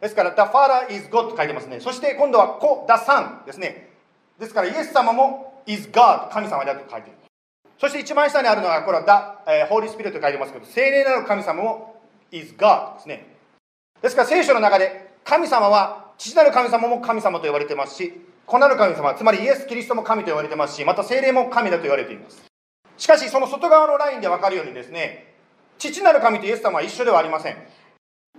[0.00, 1.80] ですから The Father is God と書いてますね。
[1.80, 3.90] そして今度は子 The Son ですね。
[4.38, 7.18] ですからイエス様も is God 神様であると書いている
[7.78, 11.93] そして一番下にあるのはこれは The、えー、Holy Spirit と書いてますけど聖霊なる神様も
[12.34, 13.26] is God ですね。
[14.02, 18.12] ですから聖書の中で神様は父なる神様も神様と呼ばれてますし
[18.46, 22.44] 子なる神様つまりイエス・キリストも神と言われてますしまた聖霊も神だと言われています。
[22.96, 25.34] しかしその外側のラインで分かるようにですね
[25.78, 27.56] 父なる神とイエス様は一緒ではありません。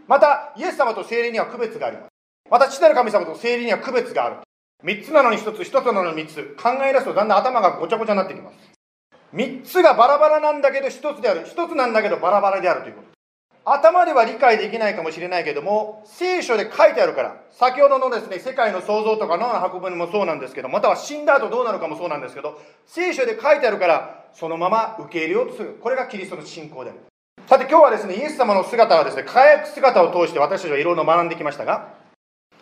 [0.07, 2.07] またイエス様と聖霊には区別があります。
[2.49, 4.35] また父なる神様と聖霊には区別がある。
[4.83, 8.55] 3つなのに1つ1つなのに3つ考え出すとだんだん頭がごちゃごちゃになってきます。
[9.33, 11.47] 3つがバラバラなんだけど1つである。
[11.47, 13.14] 1つなんだけどバラバラであるということ。
[13.67, 25.79] 頭では理解できないかもしれないけども聖書で書いてあるから先ほどのですね世界の創造とか脳の運ぶにもそうなんですけどまたは死んだ後どうなるかもそうなんですけど聖書で書いてあるからそのまま受け入れようとする。
[25.81, 26.99] これがキリストの信仰である。
[27.47, 31.93] さて今日はですねイエス様の姿はですね輝く姿を通して私たちはいろいろ学んできましたが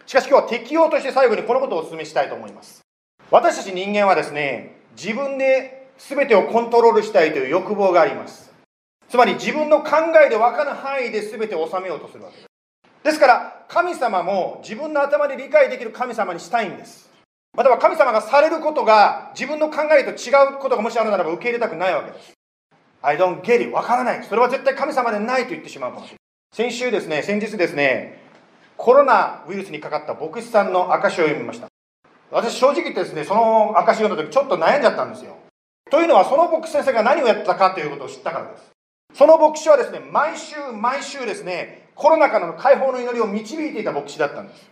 [0.06, 2.82] しかし今日は適用として最後にこのことをお勧めしたいと思います。
[3.30, 8.53] 私たち人間はですね自分で全てをコントロールしたいという欲望があります。
[9.14, 12.38] つまり自分の考えで分かる範囲で全て収めようとするわけ。
[12.38, 12.48] です
[13.04, 17.12] ですから神様も自分の頭で理解できる神様にしたいんです。
[17.56, 22.34] または神様がされることが自分の考えと違うことがもしあるならば受け入れたくないわけです。
[23.04, 24.24] I don't get it 分からない。
[24.24, 26.16] それは絶対神様でないと言ってしまうかもしれ
[26.56, 26.72] ない。
[26.72, 28.20] 先週ですね先日ですね
[28.78, 31.68] コロナウイルスにかかった牧師さんの証を読みました。
[32.32, 35.38] 私正直言ってですねその証を読んだ時ちょっと悩んじゃったんですよ。
[35.92, 38.73] というのはその牧師先生が何をやったかということを知ったからです。
[39.14, 44.70] その牧師はですね毎週毎週ですねコロナからの解放の祈りを導いていた牧師だったんです。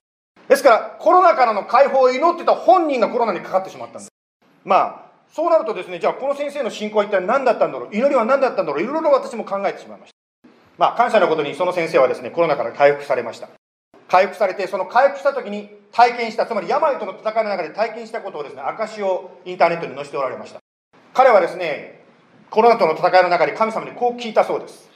[0.49, 4.09] ですからコロナからの解放を祈ってた本人がコロナにかかってしまったんです。
[4.65, 7.95] まあそうなるとですねじゃあこの先生の信仰は一体何だったんだろう？
[7.95, 8.83] 祈りは何だったんだろう？
[8.83, 10.49] いろいろ私も考えてしまいました。
[10.77, 13.47] まあ感謝のことにその先生はですねコロナから回復されました。
[14.07, 20.59] 回復されてその回復した時に体験したつまり病との戦いの中で体験したことをですね証をインターネットに載せておられました。
[21.13, 22.00] 彼はですね
[22.51, 24.91] コロナとの戦いの中で神様にこう聞いたそうです。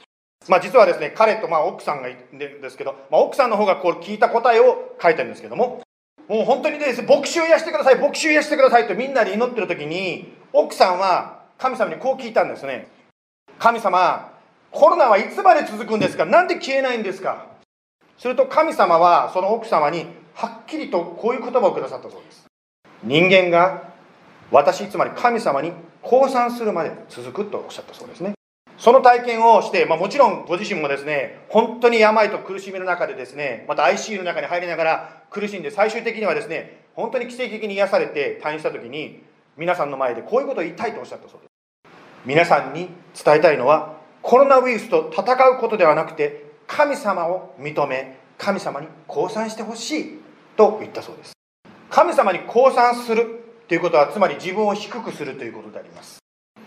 [0.46, 5.82] まあ実はですね彼とまあ奥さんがいるんですけど、まあ、奥さんの方がこう聞いた答えを書いてるんですけども
[6.28, 12.88] もう本当にですね牧師を癒してください牧師を癒してくださいとみんなで祈ってる時に奥さんは神様にこう聞いたんですね。
[13.58, 14.32] 神様
[14.70, 16.26] コロナはいつまで続くんですか？
[16.26, 17.46] なんで消えないんですか？
[18.18, 20.04] すると神様はその奥様に
[20.34, 22.44] はっきりとこういう言葉をくださったそうです。
[23.02, 23.94] 人間が
[24.50, 25.72] 私つまり神様に
[26.06, 28.34] 降参するまで続くとおっしゃったそうですね。
[28.78, 39.22] その体験をして、まあ、もちろんご自身もですね本当に病と苦しみの中でですねまた ICU の中に入りながら苦しんで最終的にはですね本当に奇跡的に癒されて退院した時に
[39.56, 41.50] 皆さんの前でこういうことを言いたいとおっしゃったそうです。
[42.24, 42.90] 皆さんに
[43.24, 45.22] 伝えたいのはコロナウイルスと戦
[45.56, 50.20] うことではなくて神様を認め神様に降参してほしい
[50.56, 51.32] と言ったそうです。
[51.88, 56.18] 神様に降参するということはつまり自分を低くするということであります。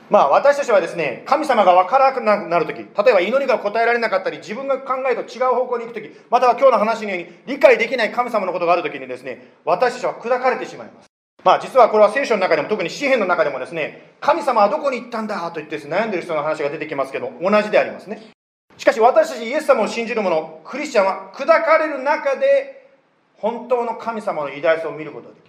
[0.10, 11.08] まあ私たちはですね神様が分からなくなる時例えば祈りが答えられなかったり自分が考えと違う方向に行く時または今日の話のように理解できない神様のことがある時にですね私たちは砕かれてしまいます。
[11.44, 15.50] まあ実はこれは聖書の中でも特に詩篇の中でもですね神様はどこに行ったんだ？
[15.52, 18.32] と言って、ね、悩んでる人の話が出てきますけど同じでありますね。
[18.78, 22.90] しかし私たちイエス様を信じる者クリスチャンは砕かれる中で
[23.38, 25.49] 本当の神様の偉大さを見ることができます。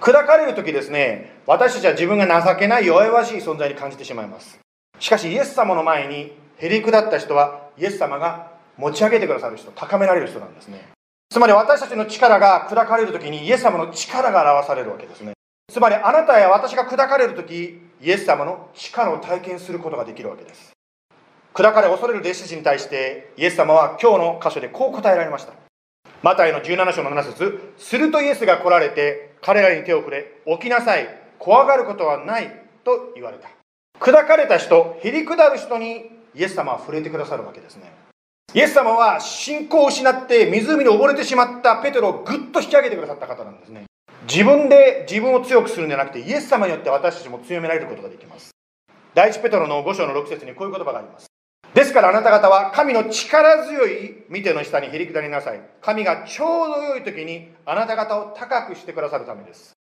[0.00, 4.58] 砕かれる時ですね私たちは自分が情けない弱々しい存在に感じてしまいます。
[4.98, 10.88] しかしイエス様の前にへりくだった人はイエス様が持ち上げてくださる人高められる人なんですね。
[11.28, 15.32] つまり私たちの力が砕かれる時にイエス様の力が表されるわけですね。
[15.72, 20.72] つまりあなたや私が砕かれる時イエス様の力を体験することができるわけです。
[21.52, 25.52] 砕かれ恐れる弟子たちに対してイエス様は今日の箇所でこう答えられました。
[26.22, 33.48] マタイの17章の7節するとイエスが来られて彼らに手を触れ起きなさい怖がることはないと言われた。
[33.98, 37.90] 砕かれた人へりくだる人にイエス様は触れてくださるわけですね。
[38.52, 43.84] イエス様は信仰を失って湖に溺れてしまったペテロをぐっと引き上げてくださった方なんですね。
[44.28, 48.50] 自分で自分を強くするんじゃなくてイエス様によって私たちも強められることができます。
[49.14, 51.30] 第一ペテロの5章の6節にこういう言葉があります。
[51.74, 55.60] ですからあなた方は神の力強い見ての下にへりくだりなさい。
[55.80, 59.72] 神がちょうど良い時にあなた方を高くしてくださるためです。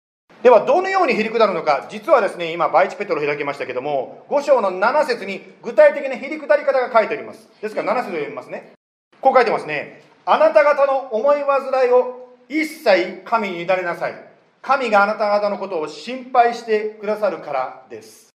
[0.43, 1.87] ではどのようにへりくだるのか。
[1.89, 7.49] 実はですね今バイチペトロ開きましたけども5章の7節に具体的なへりくだり方が書いてあります。
[7.61, 8.73] ですから7節を読みますね。
[9.19, 10.03] こう書いてますね。
[10.25, 14.13] あなた方の思い煩いを一切神に委ねなさい。
[14.61, 18.28] 神があなた方のことを心配してくださるからです。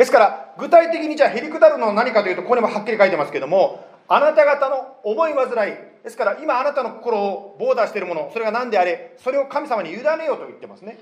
[0.00, 5.72] ですから具体的にじゃあへりくだるのは何かというとここにもはっきり書いてますけどもあなた方の思い煩い。
[6.02, 10.98] ですから今あなたの心をボーダーしているものそれが何であれそれを神様に委ねようと言ってますね。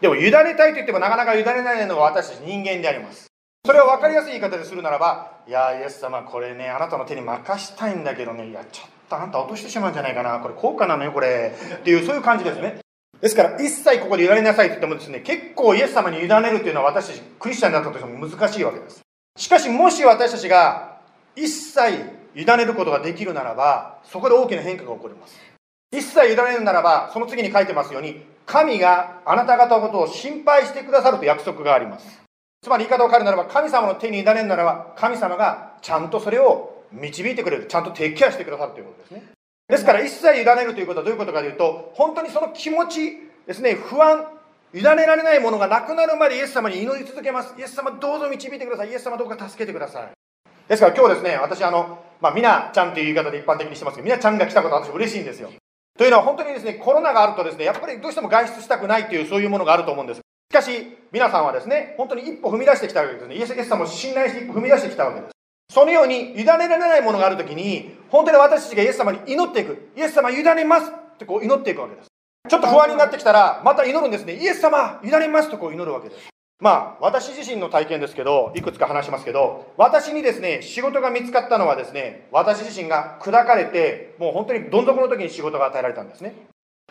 [0.00, 3.26] でも委ねたいと言ってもなかなか委ねないのが私たち人間であります。
[3.66, 11.54] それを分かりやすい言い方でするならばいやイエス様これねあなたの手に任したいんだけどねいやちょっとあんた落としてしまうんじゃないかなこれ高価なのよこれ。
[11.74, 12.78] っていうそういう感じですね。
[13.20, 19.00] ですから一切ここで委ねなさいと言ってもですね結構イエス様に委ねるというのは私たちクリスチャンになったとしても難しいわけです。
[19.36, 20.98] しかしもし私たちが
[21.36, 21.80] 一切
[22.34, 25.38] 委ねることができるならばそこで大きな変化が起こります。
[25.92, 32.20] 一切委ねるならばその次に書いてますように神があなた方のことを心配してくださると約束があります。
[32.62, 37.66] つまり言い方を変えるならば神様の手に委ねるならば神様がちゃんとそれを導いてくれる。
[37.66, 39.22] ちゃんとテイクケアしてくださるということですね。
[39.70, 43.16] ですから一切委ねるということはどういうことかというと本当にその気持ち
[43.46, 44.26] ですね不安
[44.74, 50.10] 委ねられないものがなくなるまでイエス様に祈り続けますイエス様どうぞ導いてくださいイエス様どうか助けてください
[50.68, 55.50] ですから今日ですね私あのまあみなちゃんという言い方で一般的にしてますけどみなちゃんが来たこと私嬉しいんですよ
[56.00, 60.20] というのは本当にですね、コロナがあるとですね、やっぱりどうしても外出したくないというそういうものがあると思うんです。
[60.20, 63.34] しかし、皆さんはですね、本当に一歩踏み出してきたわけですね。
[63.34, 65.32] イエスイエス様を信頼して一歩踏み出してきたわけです。
[65.70, 69.92] そのように委ねられないものがあるときに、本当に私たちがイエス様に祈っていく。
[69.96, 72.08] イエス様委ねますってこう祈っていくわけです。
[72.48, 74.34] ちょっと不安になってきたら、また祈るんですね。
[74.34, 76.28] イエス様委ねますとこう祈るわけです。
[76.60, 86.34] まあ、私自身の体験ですけど、いくつか話しますけど、私にですね、仕事が見つかったのはですね、私自身が砕かれて、もう本当にどん底の時に仕事が与えられたんですね。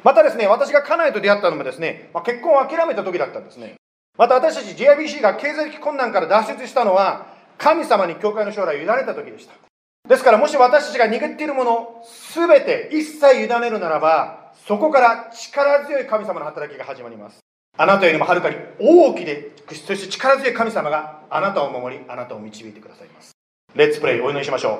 [0.03, 3.75] またですね、私が家内と出会ったのもですね、まあ、結婚を諦めた時だったんですね。
[4.17, 7.28] また私たち JIBC が経済的困難から脱出したのは、
[7.59, 9.53] 神様に教会の将来を委ねた時でした。
[10.07, 17.39] ですからもし私たちが握っているもの、すべて一切委ねるならば、そこから力強い神様の働きが始まります。
[17.77, 23.33] あなたよりもはるかに大きで、そして力強い神様があなたを守り、あなたを導いてくださいます。
[23.75, 24.79] レッツプレイ、お祈りしましょ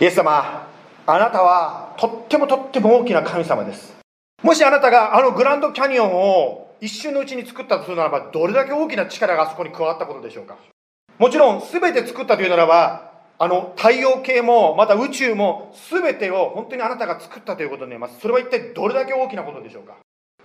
[0.00, 0.04] う。
[0.04, 0.68] イエス様、
[1.06, 3.94] あなたはとってもとっても大きな神様です。
[4.42, 10.56] もしあなたがあのグランドキャニオンを一瞬のうちに作ったとするならば、どれだけ大きな力があそこに加わったことでしょうか。
[11.18, 19.96] もちろん、全て作ったというならば、あの太陽系もまた宇宙も全てを本当にあなたが作ったということになりますそれは一体どれだけ大きなことでしょうか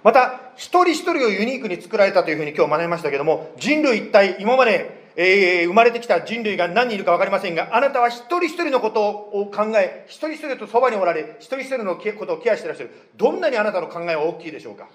[0.04, 12.92] また、一人一人をユニークに作られたというふうに今日学びましたけども、人類一体、今まで、えー、生まれてきた人類が何人いるか分かりませんが、あなたは一人一人のことを考え、一人一人とそばにおられ、一人一人のことをケアしてらっしゃる。
[13.18, 14.88] どんなにあなたの考えは大きいでしょうか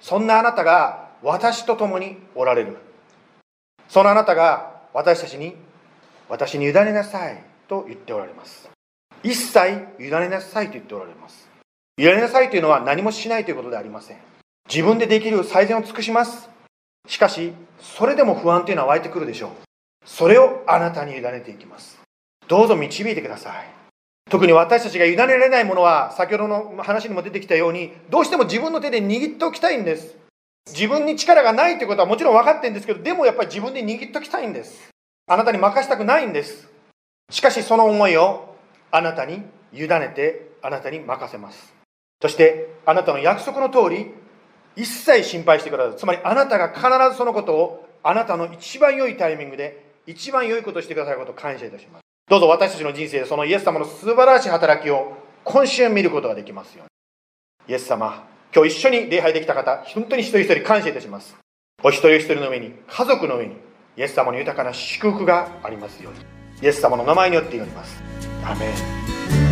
[0.00, 2.76] そんなあなたが私と共におられる。
[3.88, 5.54] そのあなたが私たちに、
[6.28, 8.68] 私に委ねなさいと言っておられます。
[9.22, 11.48] 一切委ねなさいと言っておられます。
[11.98, 14.18] 委ねなさいというのは何もしないということではありません。
[14.68, 16.48] 自分でできる最善を尽くします。
[17.06, 19.50] しかし、それでも不安というのは湧いてくるでしょう。
[20.04, 22.00] それをあなたに委ねていきます。
[22.48, 23.68] どうぞ導いてください。
[24.30, 30.16] 特に私たちが委ねられないものは、先ほどの話にも出てきたように、どうしても自分の手で握っておきたいんです。
[30.72, 34.90] 自分に力がないということはもちろん分かってるんですけど、でもやっぱり自分で握っておきたいんです。
[35.26, 36.68] あなたに任したくないんです。
[37.30, 38.56] しかしその思いを
[38.90, 39.42] あなたに
[39.72, 41.72] 委ねて、あなたに任せます。
[42.20, 44.12] そして、あなたの約束の通り、
[44.76, 45.96] 一切心配してください。
[45.96, 52.02] つまりあなたが必ずそのことをあなたの一番良いタイミングで一番良いことをしてくださることを感謝いたします。
[52.28, 56.86] どうぞ私たちの人生でそのイエス様の素晴らしい働きを今週見ることができますよう
[57.68, 57.72] に。
[57.72, 61.36] イエス様、今日一緒に礼拝できた方、本当に一人一人感謝いたします。
[61.82, 63.54] お一人一人の上に、家族の上に、
[63.96, 66.20] イエス様の豊かな祝福がありますように。
[66.62, 68.02] イエス様の名前によって祈ります。
[68.44, 68.66] アメ
[69.46, 69.49] ン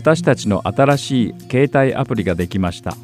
[0.00, 2.96] 私たちの新しい携帯アプリができました。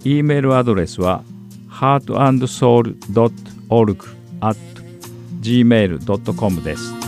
[0.06, 1.24] E メールアドレスは
[1.70, 4.06] heartandsoul.org
[4.42, 4.58] at
[5.42, 7.03] gmail.com です。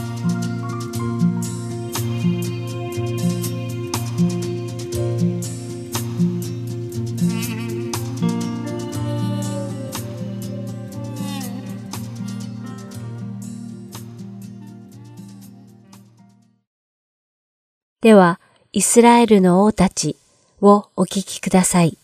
[18.05, 18.39] では、
[18.71, 20.15] イスラエルの王たち
[20.61, 21.97] をお聞きください。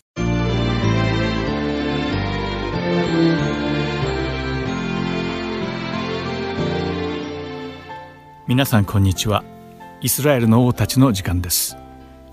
[8.48, 9.44] 皆さんこんにちは。
[10.00, 11.76] イスラエルの王たちの時間です。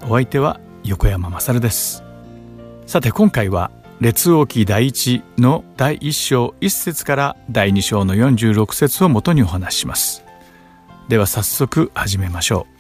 [0.02, 2.04] お相手は横山まさるです。
[2.88, 3.70] さて今回は
[4.02, 10.24] 列王記第一の第一章一節から第二章の46節をもとにお話しします。
[11.08, 12.79] では早速始めましょう。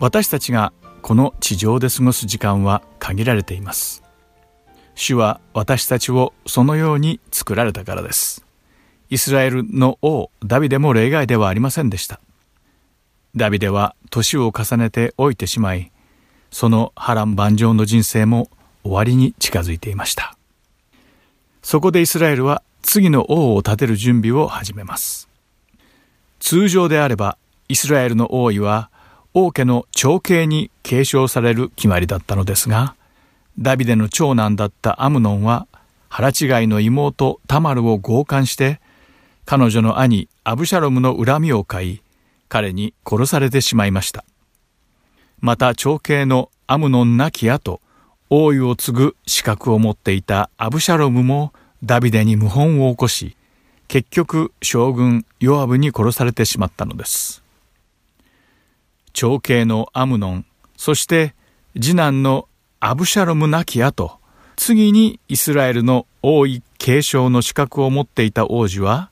[0.00, 0.72] 私たちが
[1.02, 4.02] この地上で過ごす時間は限られています。
[4.94, 8.42] 主は私たちをそのように作られたからです。
[9.10, 12.18] イスラエルの王ダビデも例外ではありませんでした。
[13.36, 15.92] ダビデは年を重ねて老いてしまい
[16.50, 18.50] その波乱万丈の人生も
[18.82, 20.34] 終わりに近づいていました。
[21.62, 25.28] そこでイスラエルは次の王を立てる準備を始めます。
[26.38, 27.36] 通常であれば
[27.68, 28.89] イスラエルの王位は
[29.32, 32.96] 王家の長兄に継承される決まりだったのですが
[33.58, 35.66] ダビデの長男だったアムノンは
[36.08, 38.80] 腹違いの妹タマルを強姦して
[39.44, 42.02] 彼女の兄アブシャロムの恨みを買い
[42.48, 44.24] 彼に殺されてしまいました。
[45.38, 47.80] また長兄のアムノン亡き後
[48.28, 51.52] 王位を継ぐ資格を持っていたアブシャロムも
[51.82, 53.36] ダビデに謀反を起こし
[53.88, 57.42] 結局将軍ヨアブに殺されてしまったのです。
[59.12, 60.46] 長兄のアムノン
[60.76, 61.34] そして
[61.74, 62.48] 次男の
[62.80, 64.18] アブシャロム亡き後
[64.56, 69.10] 次にイスラエルの王位継承の資格を持っていた王子は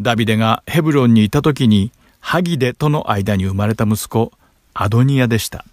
[0.00, 4.32] ダビデがヘブロンにいた時にハギデとの間に生まれた息子
[4.72, 5.64] アドニアでした。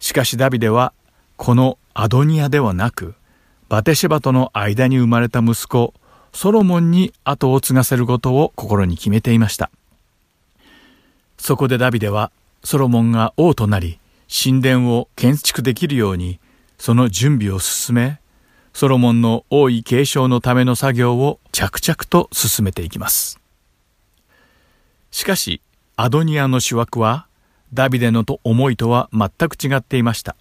[0.00, 0.92] しかしダビデは
[1.36, 3.14] このアドニアではなく
[3.68, 5.94] バテシェバとの間に生まれた息子
[6.32, 9.70] ソロモンに後を継がせることを心に決めていました。
[11.38, 12.30] そこでダビデは
[12.66, 16.40] ソロモンが王となり神殿を建築できるように
[16.78, 18.20] その準備を進め
[18.72, 23.38] ソロモンの王位継承のための作業を着々と進めていきます。
[25.12, 25.62] しかし
[25.94, 27.28] アドニアの主枠は
[27.72, 30.34] ダビデのと思いとは全く違っていました。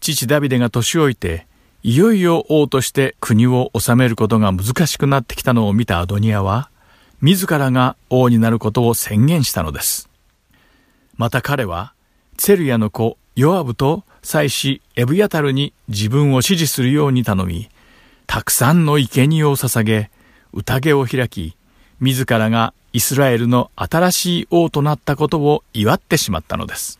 [0.00, 1.46] 父ダビデが年老いて
[1.84, 6.68] いよいよ王として国を治めることが難しくなってきたのを見たアドニアは
[7.20, 10.07] 自らが王になることを宣言したのです。
[11.18, 11.92] また彼は
[12.36, 17.68] ツェルヤの子ヨアブと祭司エブヤタルに自分を支持するように頼み、
[18.26, 20.10] たくさんの生贄を捧げ、
[20.52, 21.56] 宴を開き、
[22.00, 26.98] 自らがイスラエルの新しい王となったことを祝ってしまったのです。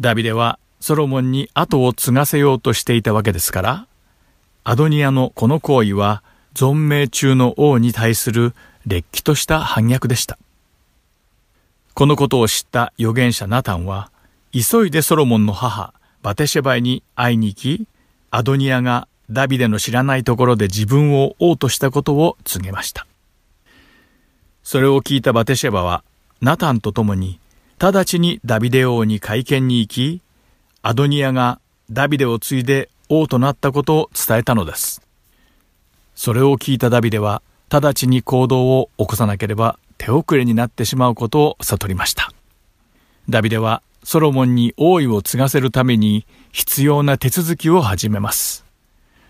[0.00, 3.86] ダビデはソロモンに後を継がせようとしていたわけですから、
[4.64, 6.22] アドニアのこの行為は
[6.54, 8.54] 存命中の王に対する
[8.86, 10.38] 劣気とした反逆でした。
[11.94, 14.10] このことを知った預言者ナタンは、
[14.52, 17.86] 急いでソロモンの母、バテシェバイに会いに行き、
[18.30, 23.06] アドニアがダビデの知らないところで自分を王としたことを告げました。
[24.62, 26.02] それを聞いたバテシェバは、
[26.40, 27.38] ナタンと共に、
[27.78, 30.22] 直ちにダビデ王に会見に行き、
[30.82, 35.02] アドニアがダビデを継いで王となったことを伝えたのです。
[36.14, 42.32] それを聞いたダビデは、直ちに行動を起こさなければ手遅れになってしまうことを悟りました。
[43.28, 48.64] ダビデはソロモンに王位を継がせるために必要な手続きを始めます。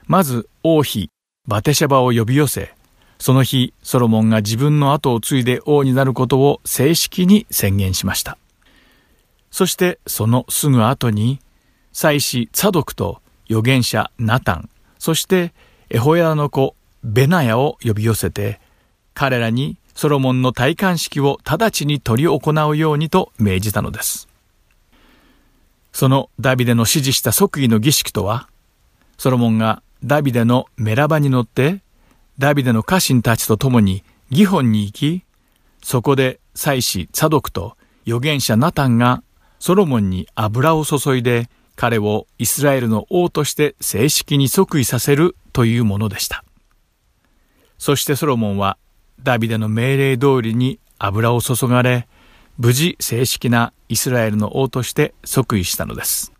[0.07, 1.11] まず王妃、
[1.47, 2.75] バテシャバを呼び寄せ、
[3.19, 8.37] その日、ソロモンが自分の後を継いで王になることを正式に宣言しました。
[9.53, 11.39] そしてそのすぐ後に、
[11.93, 15.53] 祭司ツァドクと預言者ナタン、そして
[15.89, 18.61] エホヤの子ベナヤを呼び寄せて、
[19.15, 24.29] 彼らにソロモンの戴冠式を直ちに執り行うようにと命じたのです。
[25.93, 28.49] そのダビデの指示した即位の儀式とは、
[29.19, 31.81] ソロモンがダビデのメラバに乗って、
[32.39, 35.23] ダビデの家臣たちと共にギホンに行き、
[35.83, 37.77] そこで祭司サドクと
[38.07, 39.23] 預言者ナタンが
[39.59, 46.45] ソロモンに油を注いで彼をイスラエルの王として正式に即位させるというものでした。
[47.79, 48.79] そしてソロモンは
[49.23, 52.09] ダビデの命令通りに油を注がれ、
[52.59, 56.33] 無事正式なイスラエルの王として即位したのです。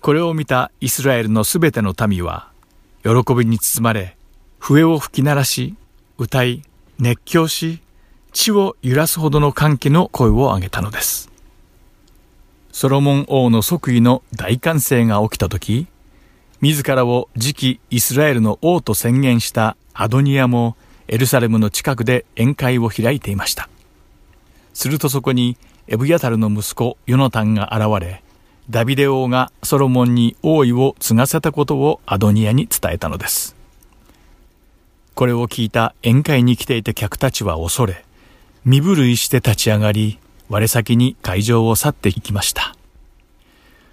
[0.00, 2.50] これを見たイスラエルのすべての民は、
[3.02, 4.16] 喜びに包まれ、
[4.58, 5.74] 笛を吹き鳴らし、
[6.16, 6.62] 歌い、
[6.98, 7.80] 熱狂し、
[8.32, 11.30] 地を揺らすほどの歓喜の声を上げたのです。
[12.72, 15.86] ソロモン王の即位の大歓声が起きた時、
[16.60, 20.76] 自らを次期イスラエルの王と宣言したアドニアも
[21.08, 23.68] エルサレムの近くで宴会を開いていました。
[24.74, 25.56] するとそこに
[25.88, 28.22] エブヤタルの息子ヨナタンが現れ、
[28.70, 33.56] ダビデ王がソロモンに王位を継がせたことをアドニアに伝えたのです。
[35.14, 38.04] これを聞いた宴会に来ていた客たちは恐れ、
[38.64, 40.18] 身震いして立ち上がり、
[40.50, 42.74] 我先に会場を去っていきました。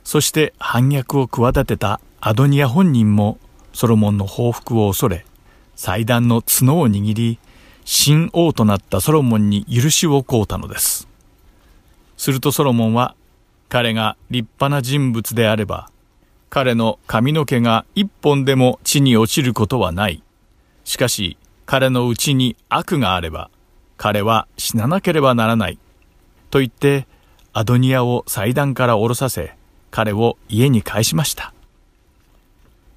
[0.03, 3.39] そして反逆を企てたアドニア本人も
[3.73, 5.25] ソロモンの報復を恐れ、
[5.75, 7.39] 祭壇の角を握り、
[7.83, 11.07] 新王となったソロモンに許しを請うたのです。
[12.17, 13.15] するとソロモンは、
[13.69, 15.89] 彼が立派な人物であれば、
[16.55, 20.23] 彼の髪の毛が一本でも地に落ちることはない。
[20.85, 23.49] しかし彼のうちに悪があれば
[23.97, 25.77] 彼は死ななければならない。
[26.51, 27.07] と言って
[27.51, 29.57] アドニアを祭壇から降ろさせ
[29.91, 31.53] 彼を家に返しました。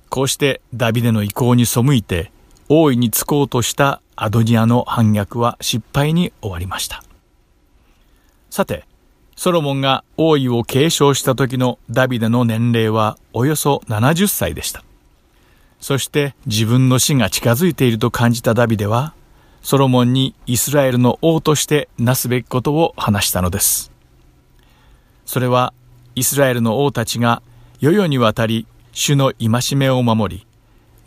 [0.09, 2.31] こうしてダビデの意向に背いて
[2.71, 7.03] 王位に就こうとしたアドニアの反逆は失敗に終わりました。
[8.51, 8.85] さて、
[9.37, 14.83] ソロモンが王位を継承した時のダビデの年齢はおよそ70歳でした。
[15.81, 19.15] そして自分の死が近づいていると感じたダビデは、
[19.63, 23.93] ソロモンにイスラエルの王としてなすべきことを話したのです。
[25.25, 25.73] それは、
[26.17, 27.43] イスラエルの王たちが
[27.81, 30.47] 世々にわたり主の戒めを守り、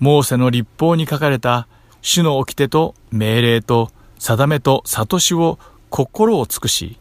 [0.02, 1.68] モーセの立法に書かれた
[2.02, 5.60] 主の掟と命令と定めと悟しを
[5.92, 6.98] 心を尽くし、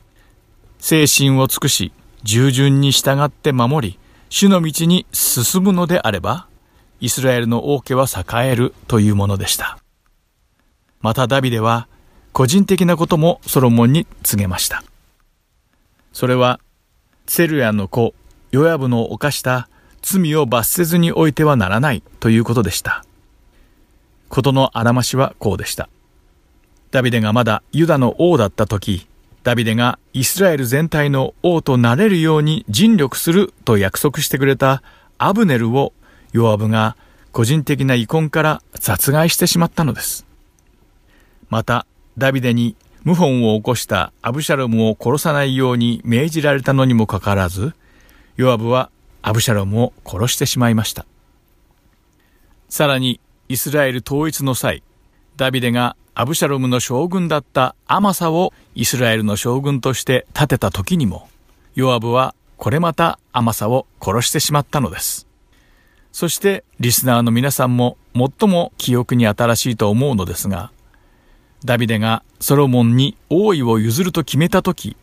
[0.78, 1.92] 精神を尽くし、
[2.24, 3.98] 従順に従って守り、
[4.28, 6.46] 主の道に進むのであれば、
[7.00, 9.78] イスラエルの王家は栄えるというものでした。
[11.00, 11.88] またダビデは
[12.34, 14.84] 個人的なこともソロモンに告げました。
[16.12, 16.60] それは、
[17.26, 18.14] セルヤの子、
[18.50, 19.70] ヨヤブの犯した
[20.02, 23.04] 罪を罰せずにおいてはならないということでした。
[24.28, 25.88] ことのあらましはこうでした。
[26.90, 29.06] ダビデがまだユダの王だった時、
[29.42, 34.82] ダビデがイスラエル全体の王となれるように尽力すると約束してくれた
[35.18, 35.92] アブネルを
[36.32, 36.96] ヨアブが
[37.32, 40.26] 個人的な遺恨から殺害してしまったのです。
[41.48, 41.86] また、
[42.18, 47.74] ダビデに謀反を起こしたアブシャロムを殺さないように命じられたのにもかかわらず、
[48.36, 48.90] ヨアブは
[49.22, 51.06] アブシャロムを殺してしまいました。
[52.68, 54.82] さらに、イスラエル統一の際、
[55.36, 61.28] ダビデがアブシャロムの将軍だったアマサをイスラエルの将軍として立てた時にも、
[61.74, 65.26] ヨアブはこれまたアマサを殺してしまったのです。
[66.12, 70.72] そしてリスナーの皆さんも最も記憶に新しいと思うのですが、
[71.64, 74.96] ダビデがソロモンに王位を譲ると決めたとき、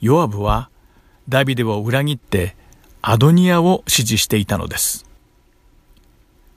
[0.00, 0.70] ヨアブは
[1.28, 2.54] ダビデを裏切って
[3.08, 5.06] アドニアを支持していたのです。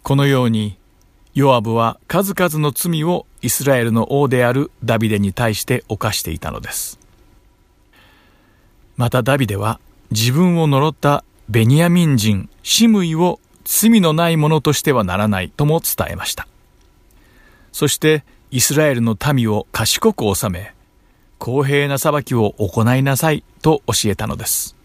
[0.01, 0.79] このように、
[1.35, 6.97] ヨアブは数々の罪をイスラエルの王であるダビデに対して犯していたのです。
[8.97, 9.79] またダビデは
[10.09, 16.47] 自分を呪ったベニヤミン人シムイを罪のないものとしてはならないとも伝えました。
[17.71, 20.73] そしてイスラエルの民を賢く治め、
[21.37, 24.78] 公平な裁きを行いなさいと教えたのです。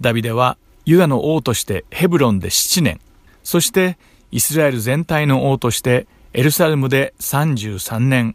[0.00, 3.00] ダビデはユダの王としてヘブロンで7年、
[3.44, 3.98] そして
[4.30, 8.34] イスラエル全体の王としてエルサレムで33年、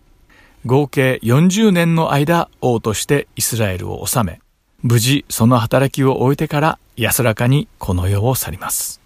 [0.66, 4.42] 合計40年の間王としてイスラエルを治め、
[4.84, 9.02] 無事その働きを終えてから安らかにこの世を去ります。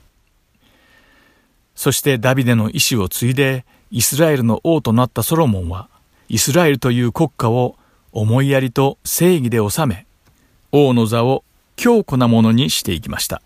[1.76, 5.90] そしてダビデの意志を継いでイスラエルの王となったソロモンは、
[6.30, 7.76] イスラエルという国家を
[8.12, 10.06] 思いやりと正義で治め、
[10.72, 11.44] 王の座を
[11.82, 13.42] 強固なものにしていきました。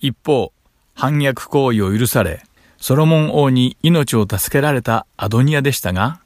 [0.00, 0.52] 一方、
[0.92, 2.42] 反逆行為を許され、
[2.78, 6.18] ソロモン王に命を助けられたアドニアでしたが、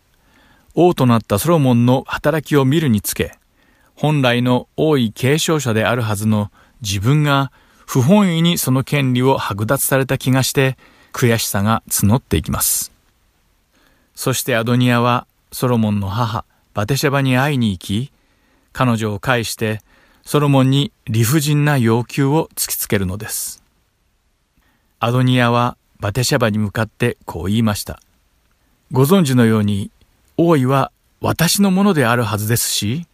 [0.74, 3.38] 王となったソロモンの働きを見るにつけ、
[3.94, 7.52] 本来の王位継承者であるはずの自分が
[7.84, 10.78] 不本意にその権利を剥奪された気がして
[11.12, 12.90] 悔しさが募っていきます。
[14.14, 18.12] そしてアドニアはソロモンの母バテシャバに会いに行き、
[18.72, 19.82] 彼女を介して
[20.26, 23.62] ソロモンに理不尽な要求を突きつけるのです。
[24.98, 28.00] アドニアはバテシャバに向かってこう言いました。
[28.90, 29.92] ご存知のように、
[30.36, 33.06] 王位は私のものであるはずですし、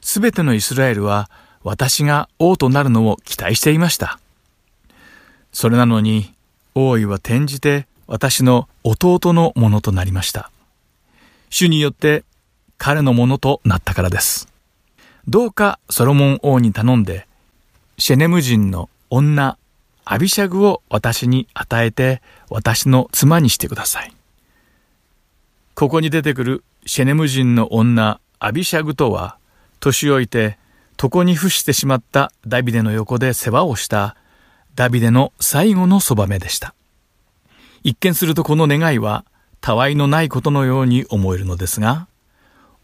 [0.00, 1.30] すべてのイスラエルは
[1.62, 4.18] 私が王となるのを期待していました。
[5.52, 6.34] それなのに、
[6.74, 10.50] 王位は転じて私の弟のものとなりました。
[11.50, 12.24] 主によって
[12.78, 14.48] 彼のものとなったからです。
[15.28, 17.26] どうかソロモン王に頼んで、
[17.98, 19.58] シェネム人の女、
[20.06, 24.12] アビシャグを私に与えて、私の妻にしてください。
[25.74, 29.36] ここに出てくるシェネム人の女、アビシャグとは、
[29.80, 30.56] 年老いて
[31.00, 34.16] 床に伏してしまったダビデの横で世話をした
[34.76, 36.74] ダビデの最後のそばめでした。
[37.84, 39.26] 一見するとこの願いは
[39.60, 42.08] たわいのないことのように思えるのですが、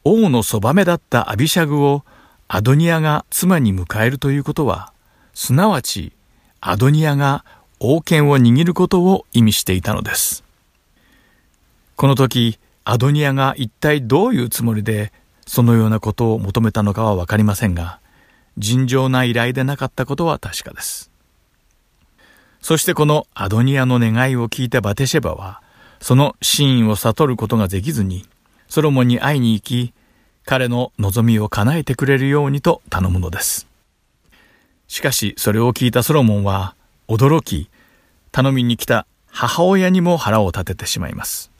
[0.05, 2.05] 王のそばめだったアビシャグを
[2.49, 4.92] アドニアが妻に迎えるということは、
[5.34, 6.12] すなわち
[6.61, 7.45] アドニアが
[7.80, 10.45] 王権を握ることを意味していたのです。
[11.97, 15.12] この時、アドニアが一体どういうつもりで
[15.47, 18.01] そのようなことを求めたのかはわかりませんが、
[18.57, 21.11] 尋常な依頼でなかったことは確かです。
[22.61, 25.61] そしてこのアドニアの願いを聞いたバテシェバは、
[26.01, 28.26] その真意を悟ることができずに、
[28.68, 29.92] ソロモンに会いに行き、
[30.47, 33.66] 彼の望みを叶えてくれるようにと頼むのです。
[34.88, 36.74] しかしそれを聞いたソロモンは
[37.09, 37.70] 驚き、
[38.30, 41.51] 頼みに来た母親にも腹を立ててしまいます。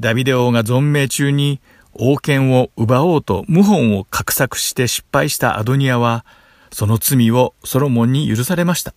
[0.00, 1.60] ダビデ王が存命中に
[1.92, 6.24] 王権を奪おうと謀反を画策して失敗したアドニアは、
[6.72, 8.92] その罪をソロモンに許されました。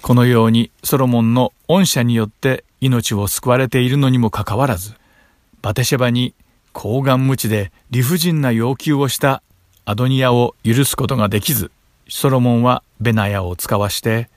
[0.00, 4.94] このようにソロモンの恩赦によって命を救われているのにもかかわらず、
[5.60, 6.34] バテシェバに
[6.72, 9.42] 高顔無知で理不尽な要求をした
[9.84, 11.70] アドニアを許すことができず、
[12.08, 14.28] ソロモンはベナヤを使わして、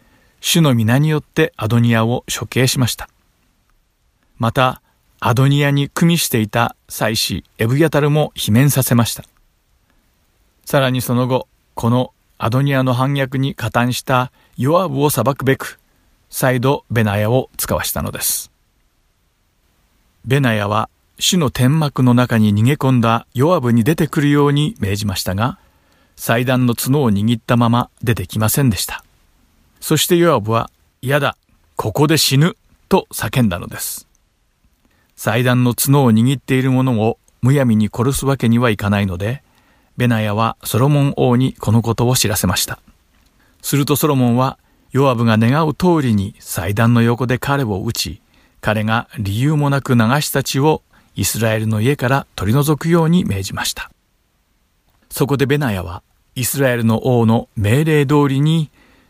[0.41, 3.09] 主の皆によってアドニアを処刑しました。
[4.37, 4.81] また、
[5.19, 9.23] アドニアに組みしていた祭司エブヤタルも罷免させました。
[10.65, 15.79] さらにその後、このアドニアの反逆に加担したヨアブを裁くべく、
[16.29, 18.51] 再度ベナヤを使わしたのです。
[20.25, 25.57] ベナヤは主の天幕の中に逃げ込んだヨアブに出てくるように命じましたが、
[26.15, 29.03] 祭壇の角を握ったまま出てきませんでした。
[29.79, 30.69] そしてヨアブは、
[31.01, 31.37] 嫌だ、
[31.75, 32.57] ここで死ぬ、
[32.89, 34.07] と叫んだのです。
[35.15, 39.41] 祭壇の角を握っている者をむやみに殺すわけにはいかないので、
[39.97, 42.79] ベナヤはソロモン王にこのことを知らせました。
[43.61, 44.57] するとソロモンは、
[44.91, 48.21] ヨアブが願う通りに祭壇の横で彼を撃ち、
[48.61, 50.81] 彼が理由もなく流した血を
[51.15, 53.91] イスラエルの家から取り除くように命じました。
[55.09, 56.03] そこでベナヤは
[56.35, 58.69] イスラエルの王の命令通りに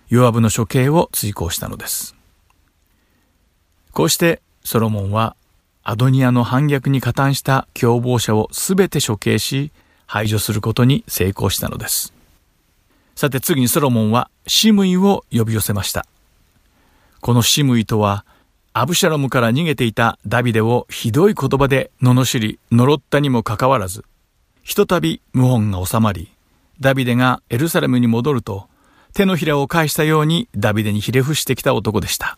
[0.10, 2.16] ヨアブの処刑を追行したのです。
[3.92, 5.36] こうしてソロモンは
[5.84, 9.72] アドニアの反逆に加担した共謀者をすべて処刑し、
[10.08, 12.12] 排除することに成功したのです。
[13.16, 16.06] さて次にソロモンはシムイを呼び寄せました。
[17.22, 18.26] このシムイとは、
[18.78, 24.04] アブシャロムから逃げていたダビデをひどい言葉で罵り、呪ったにもかかわらず、
[24.64, 26.34] ひとたび謀反が収まり、
[26.82, 28.68] ダビデがエルサレムに戻ると、
[29.14, 32.38] 手のひらを返したようにダビデにひれ伏してきた男でした。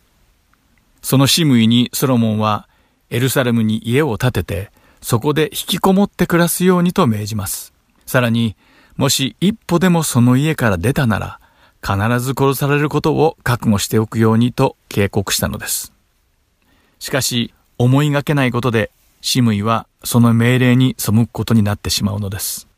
[1.02, 2.68] そのシムイにソロモンは
[3.10, 4.70] エルサレムに家を建てて、
[5.02, 7.74] そこで引きこもって暮らすようにと命じます。
[8.06, 8.54] さらに、
[8.96, 11.40] もし一歩でもその家から出たなら、
[11.82, 15.97] 必ず殺されることを覚悟しておくようにと警告したのです。
[16.98, 18.90] しかし、思いがけないことで、
[19.20, 22.68] シムイはその命令に背くことになってしまうのです。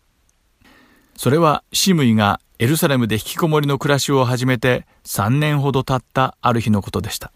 [1.17, 7.33] それはシムイがエルサレムで引きこもりの暮らしを始めて3年ほど経ったある日のことでした。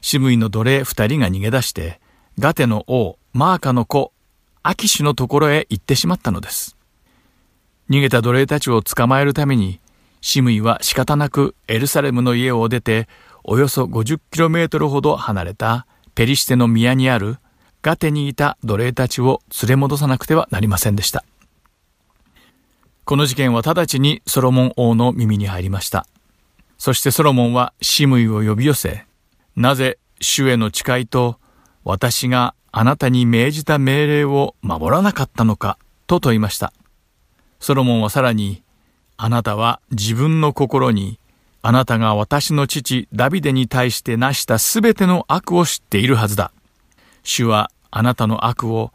[0.00, 2.00] シムイの奴隷二人が逃げ出して、
[2.38, 4.12] ガテの王、マーカの子、
[4.62, 6.76] アキシュのところへ行ってしまったのです。
[7.88, 9.80] 逃げた奴隷たちを捕まえるために、
[10.20, 13.08] シムイは仕方なくエルサレムの家を出て、
[13.48, 15.86] およそ 50km ほど離れた
[16.16, 17.36] ペリシテの宮にある
[17.80, 21.24] ガテにいた奴隷たちを連れ戻さなくてはなりませんでした。
[23.04, 26.08] この事件は直ちにソロモン王の耳に入りました。
[26.76, 29.06] そしてソロモンはシムイを呼び寄せ、
[29.54, 31.38] なぜ主への誓いと
[31.84, 35.78] 私があなたに命じた命令を守らなかったのか
[36.08, 36.72] と問いました。
[37.60, 38.64] ソロモンはさらに、
[39.16, 41.20] あなたは自分の心に
[41.68, 46.52] あなたが私の父ダビデに対して成したすべての悪を知っているはずだ。
[47.24, 48.92] 主はあなたの悪を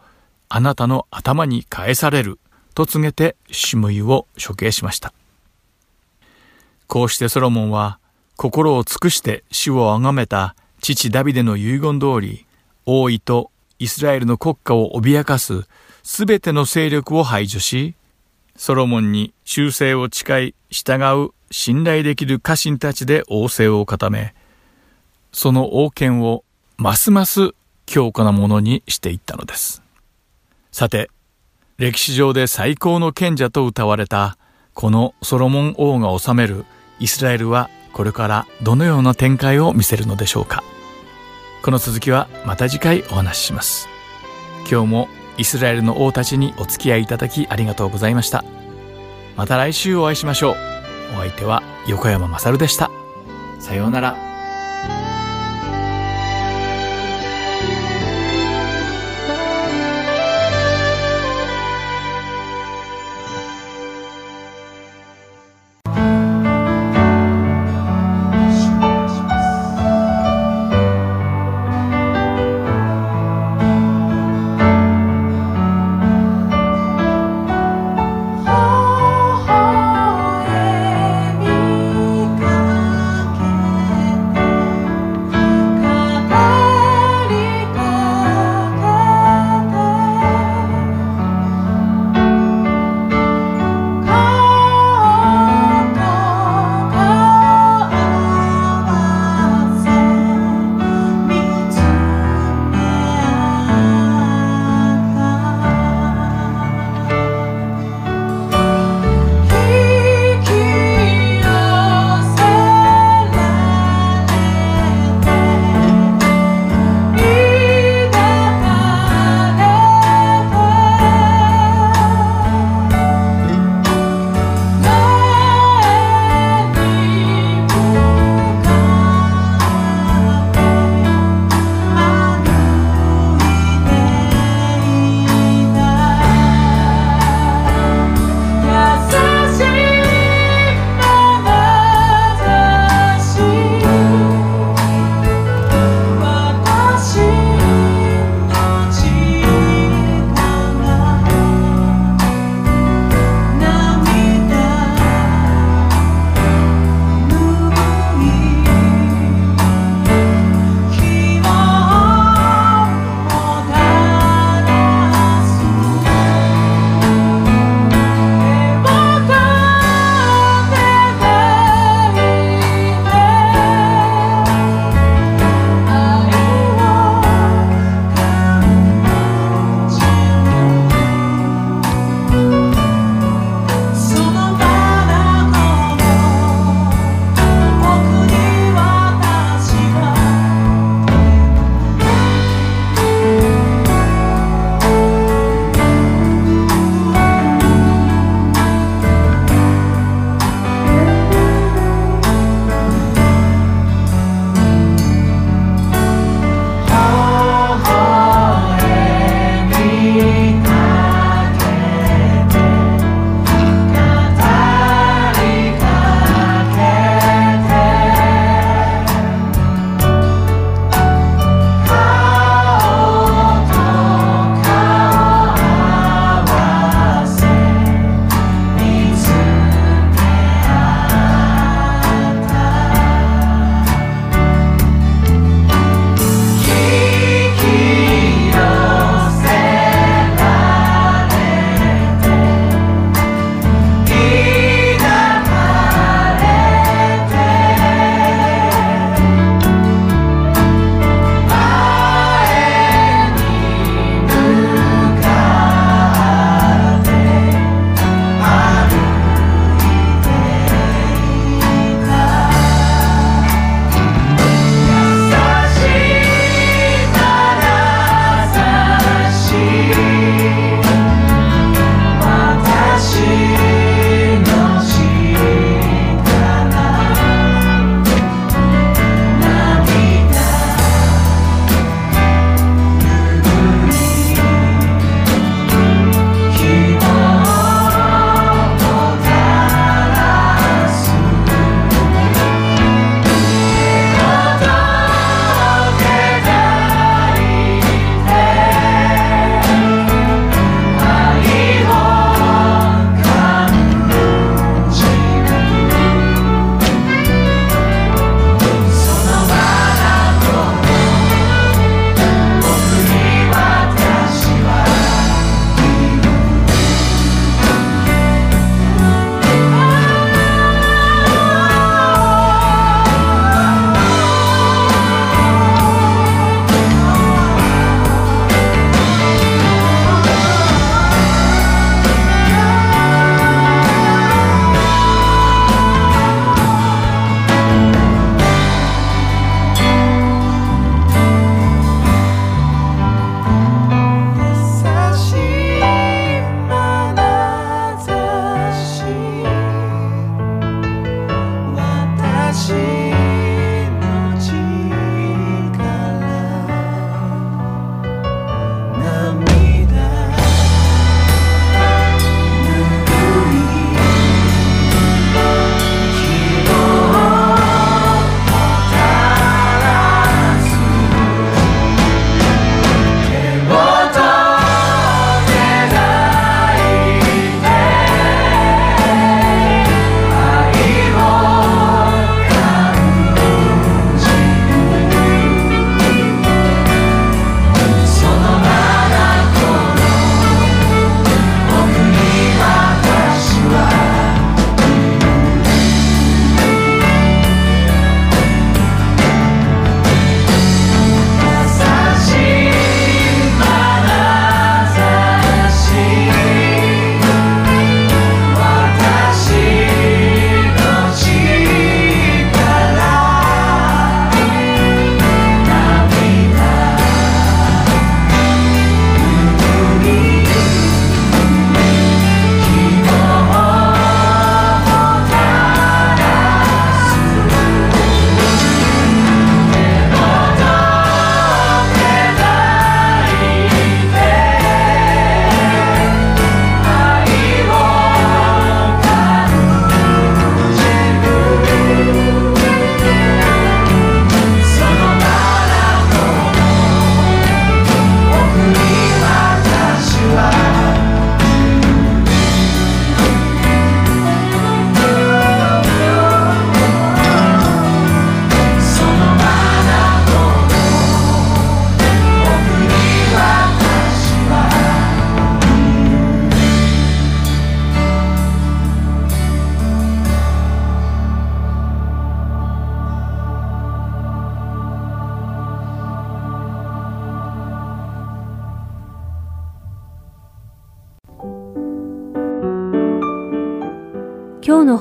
[0.47, 2.39] あなたの頭に返される
[2.73, 5.13] と告げてシムイを処刑しました。
[6.87, 7.99] こうしてソロモンは
[8.37, 12.45] 心を尽くして主を崇めた父ダビデの遺言通り、
[12.85, 15.67] 王位とイスラエルの国家を脅かす
[16.03, 17.95] すべての勢力を排除し、
[18.55, 24.33] ソロモンに忠誠を誓い従う信頼できる家臣たちで王政を固め、
[25.31, 26.43] その王権を
[26.77, 27.51] ますます
[27.85, 29.83] 強固なものにしていったのです。
[30.71, 31.09] さて、
[31.77, 34.37] 歴史上で最高の賢者と謳われた
[34.73, 36.65] このソロモン王が治める
[36.99, 40.63] イスラエルはこれからどのような展開を見せるのでしょうか。
[41.61, 43.89] この続きはまた次回お話しします。
[44.69, 48.45] 今日もイスラエルの王たちにお付き合いいただきありがとうございました。
[49.35, 50.80] また来週お会いしましょう。
[51.13, 52.89] お相手は横山まさるでした。
[53.59, 54.30] さようなら。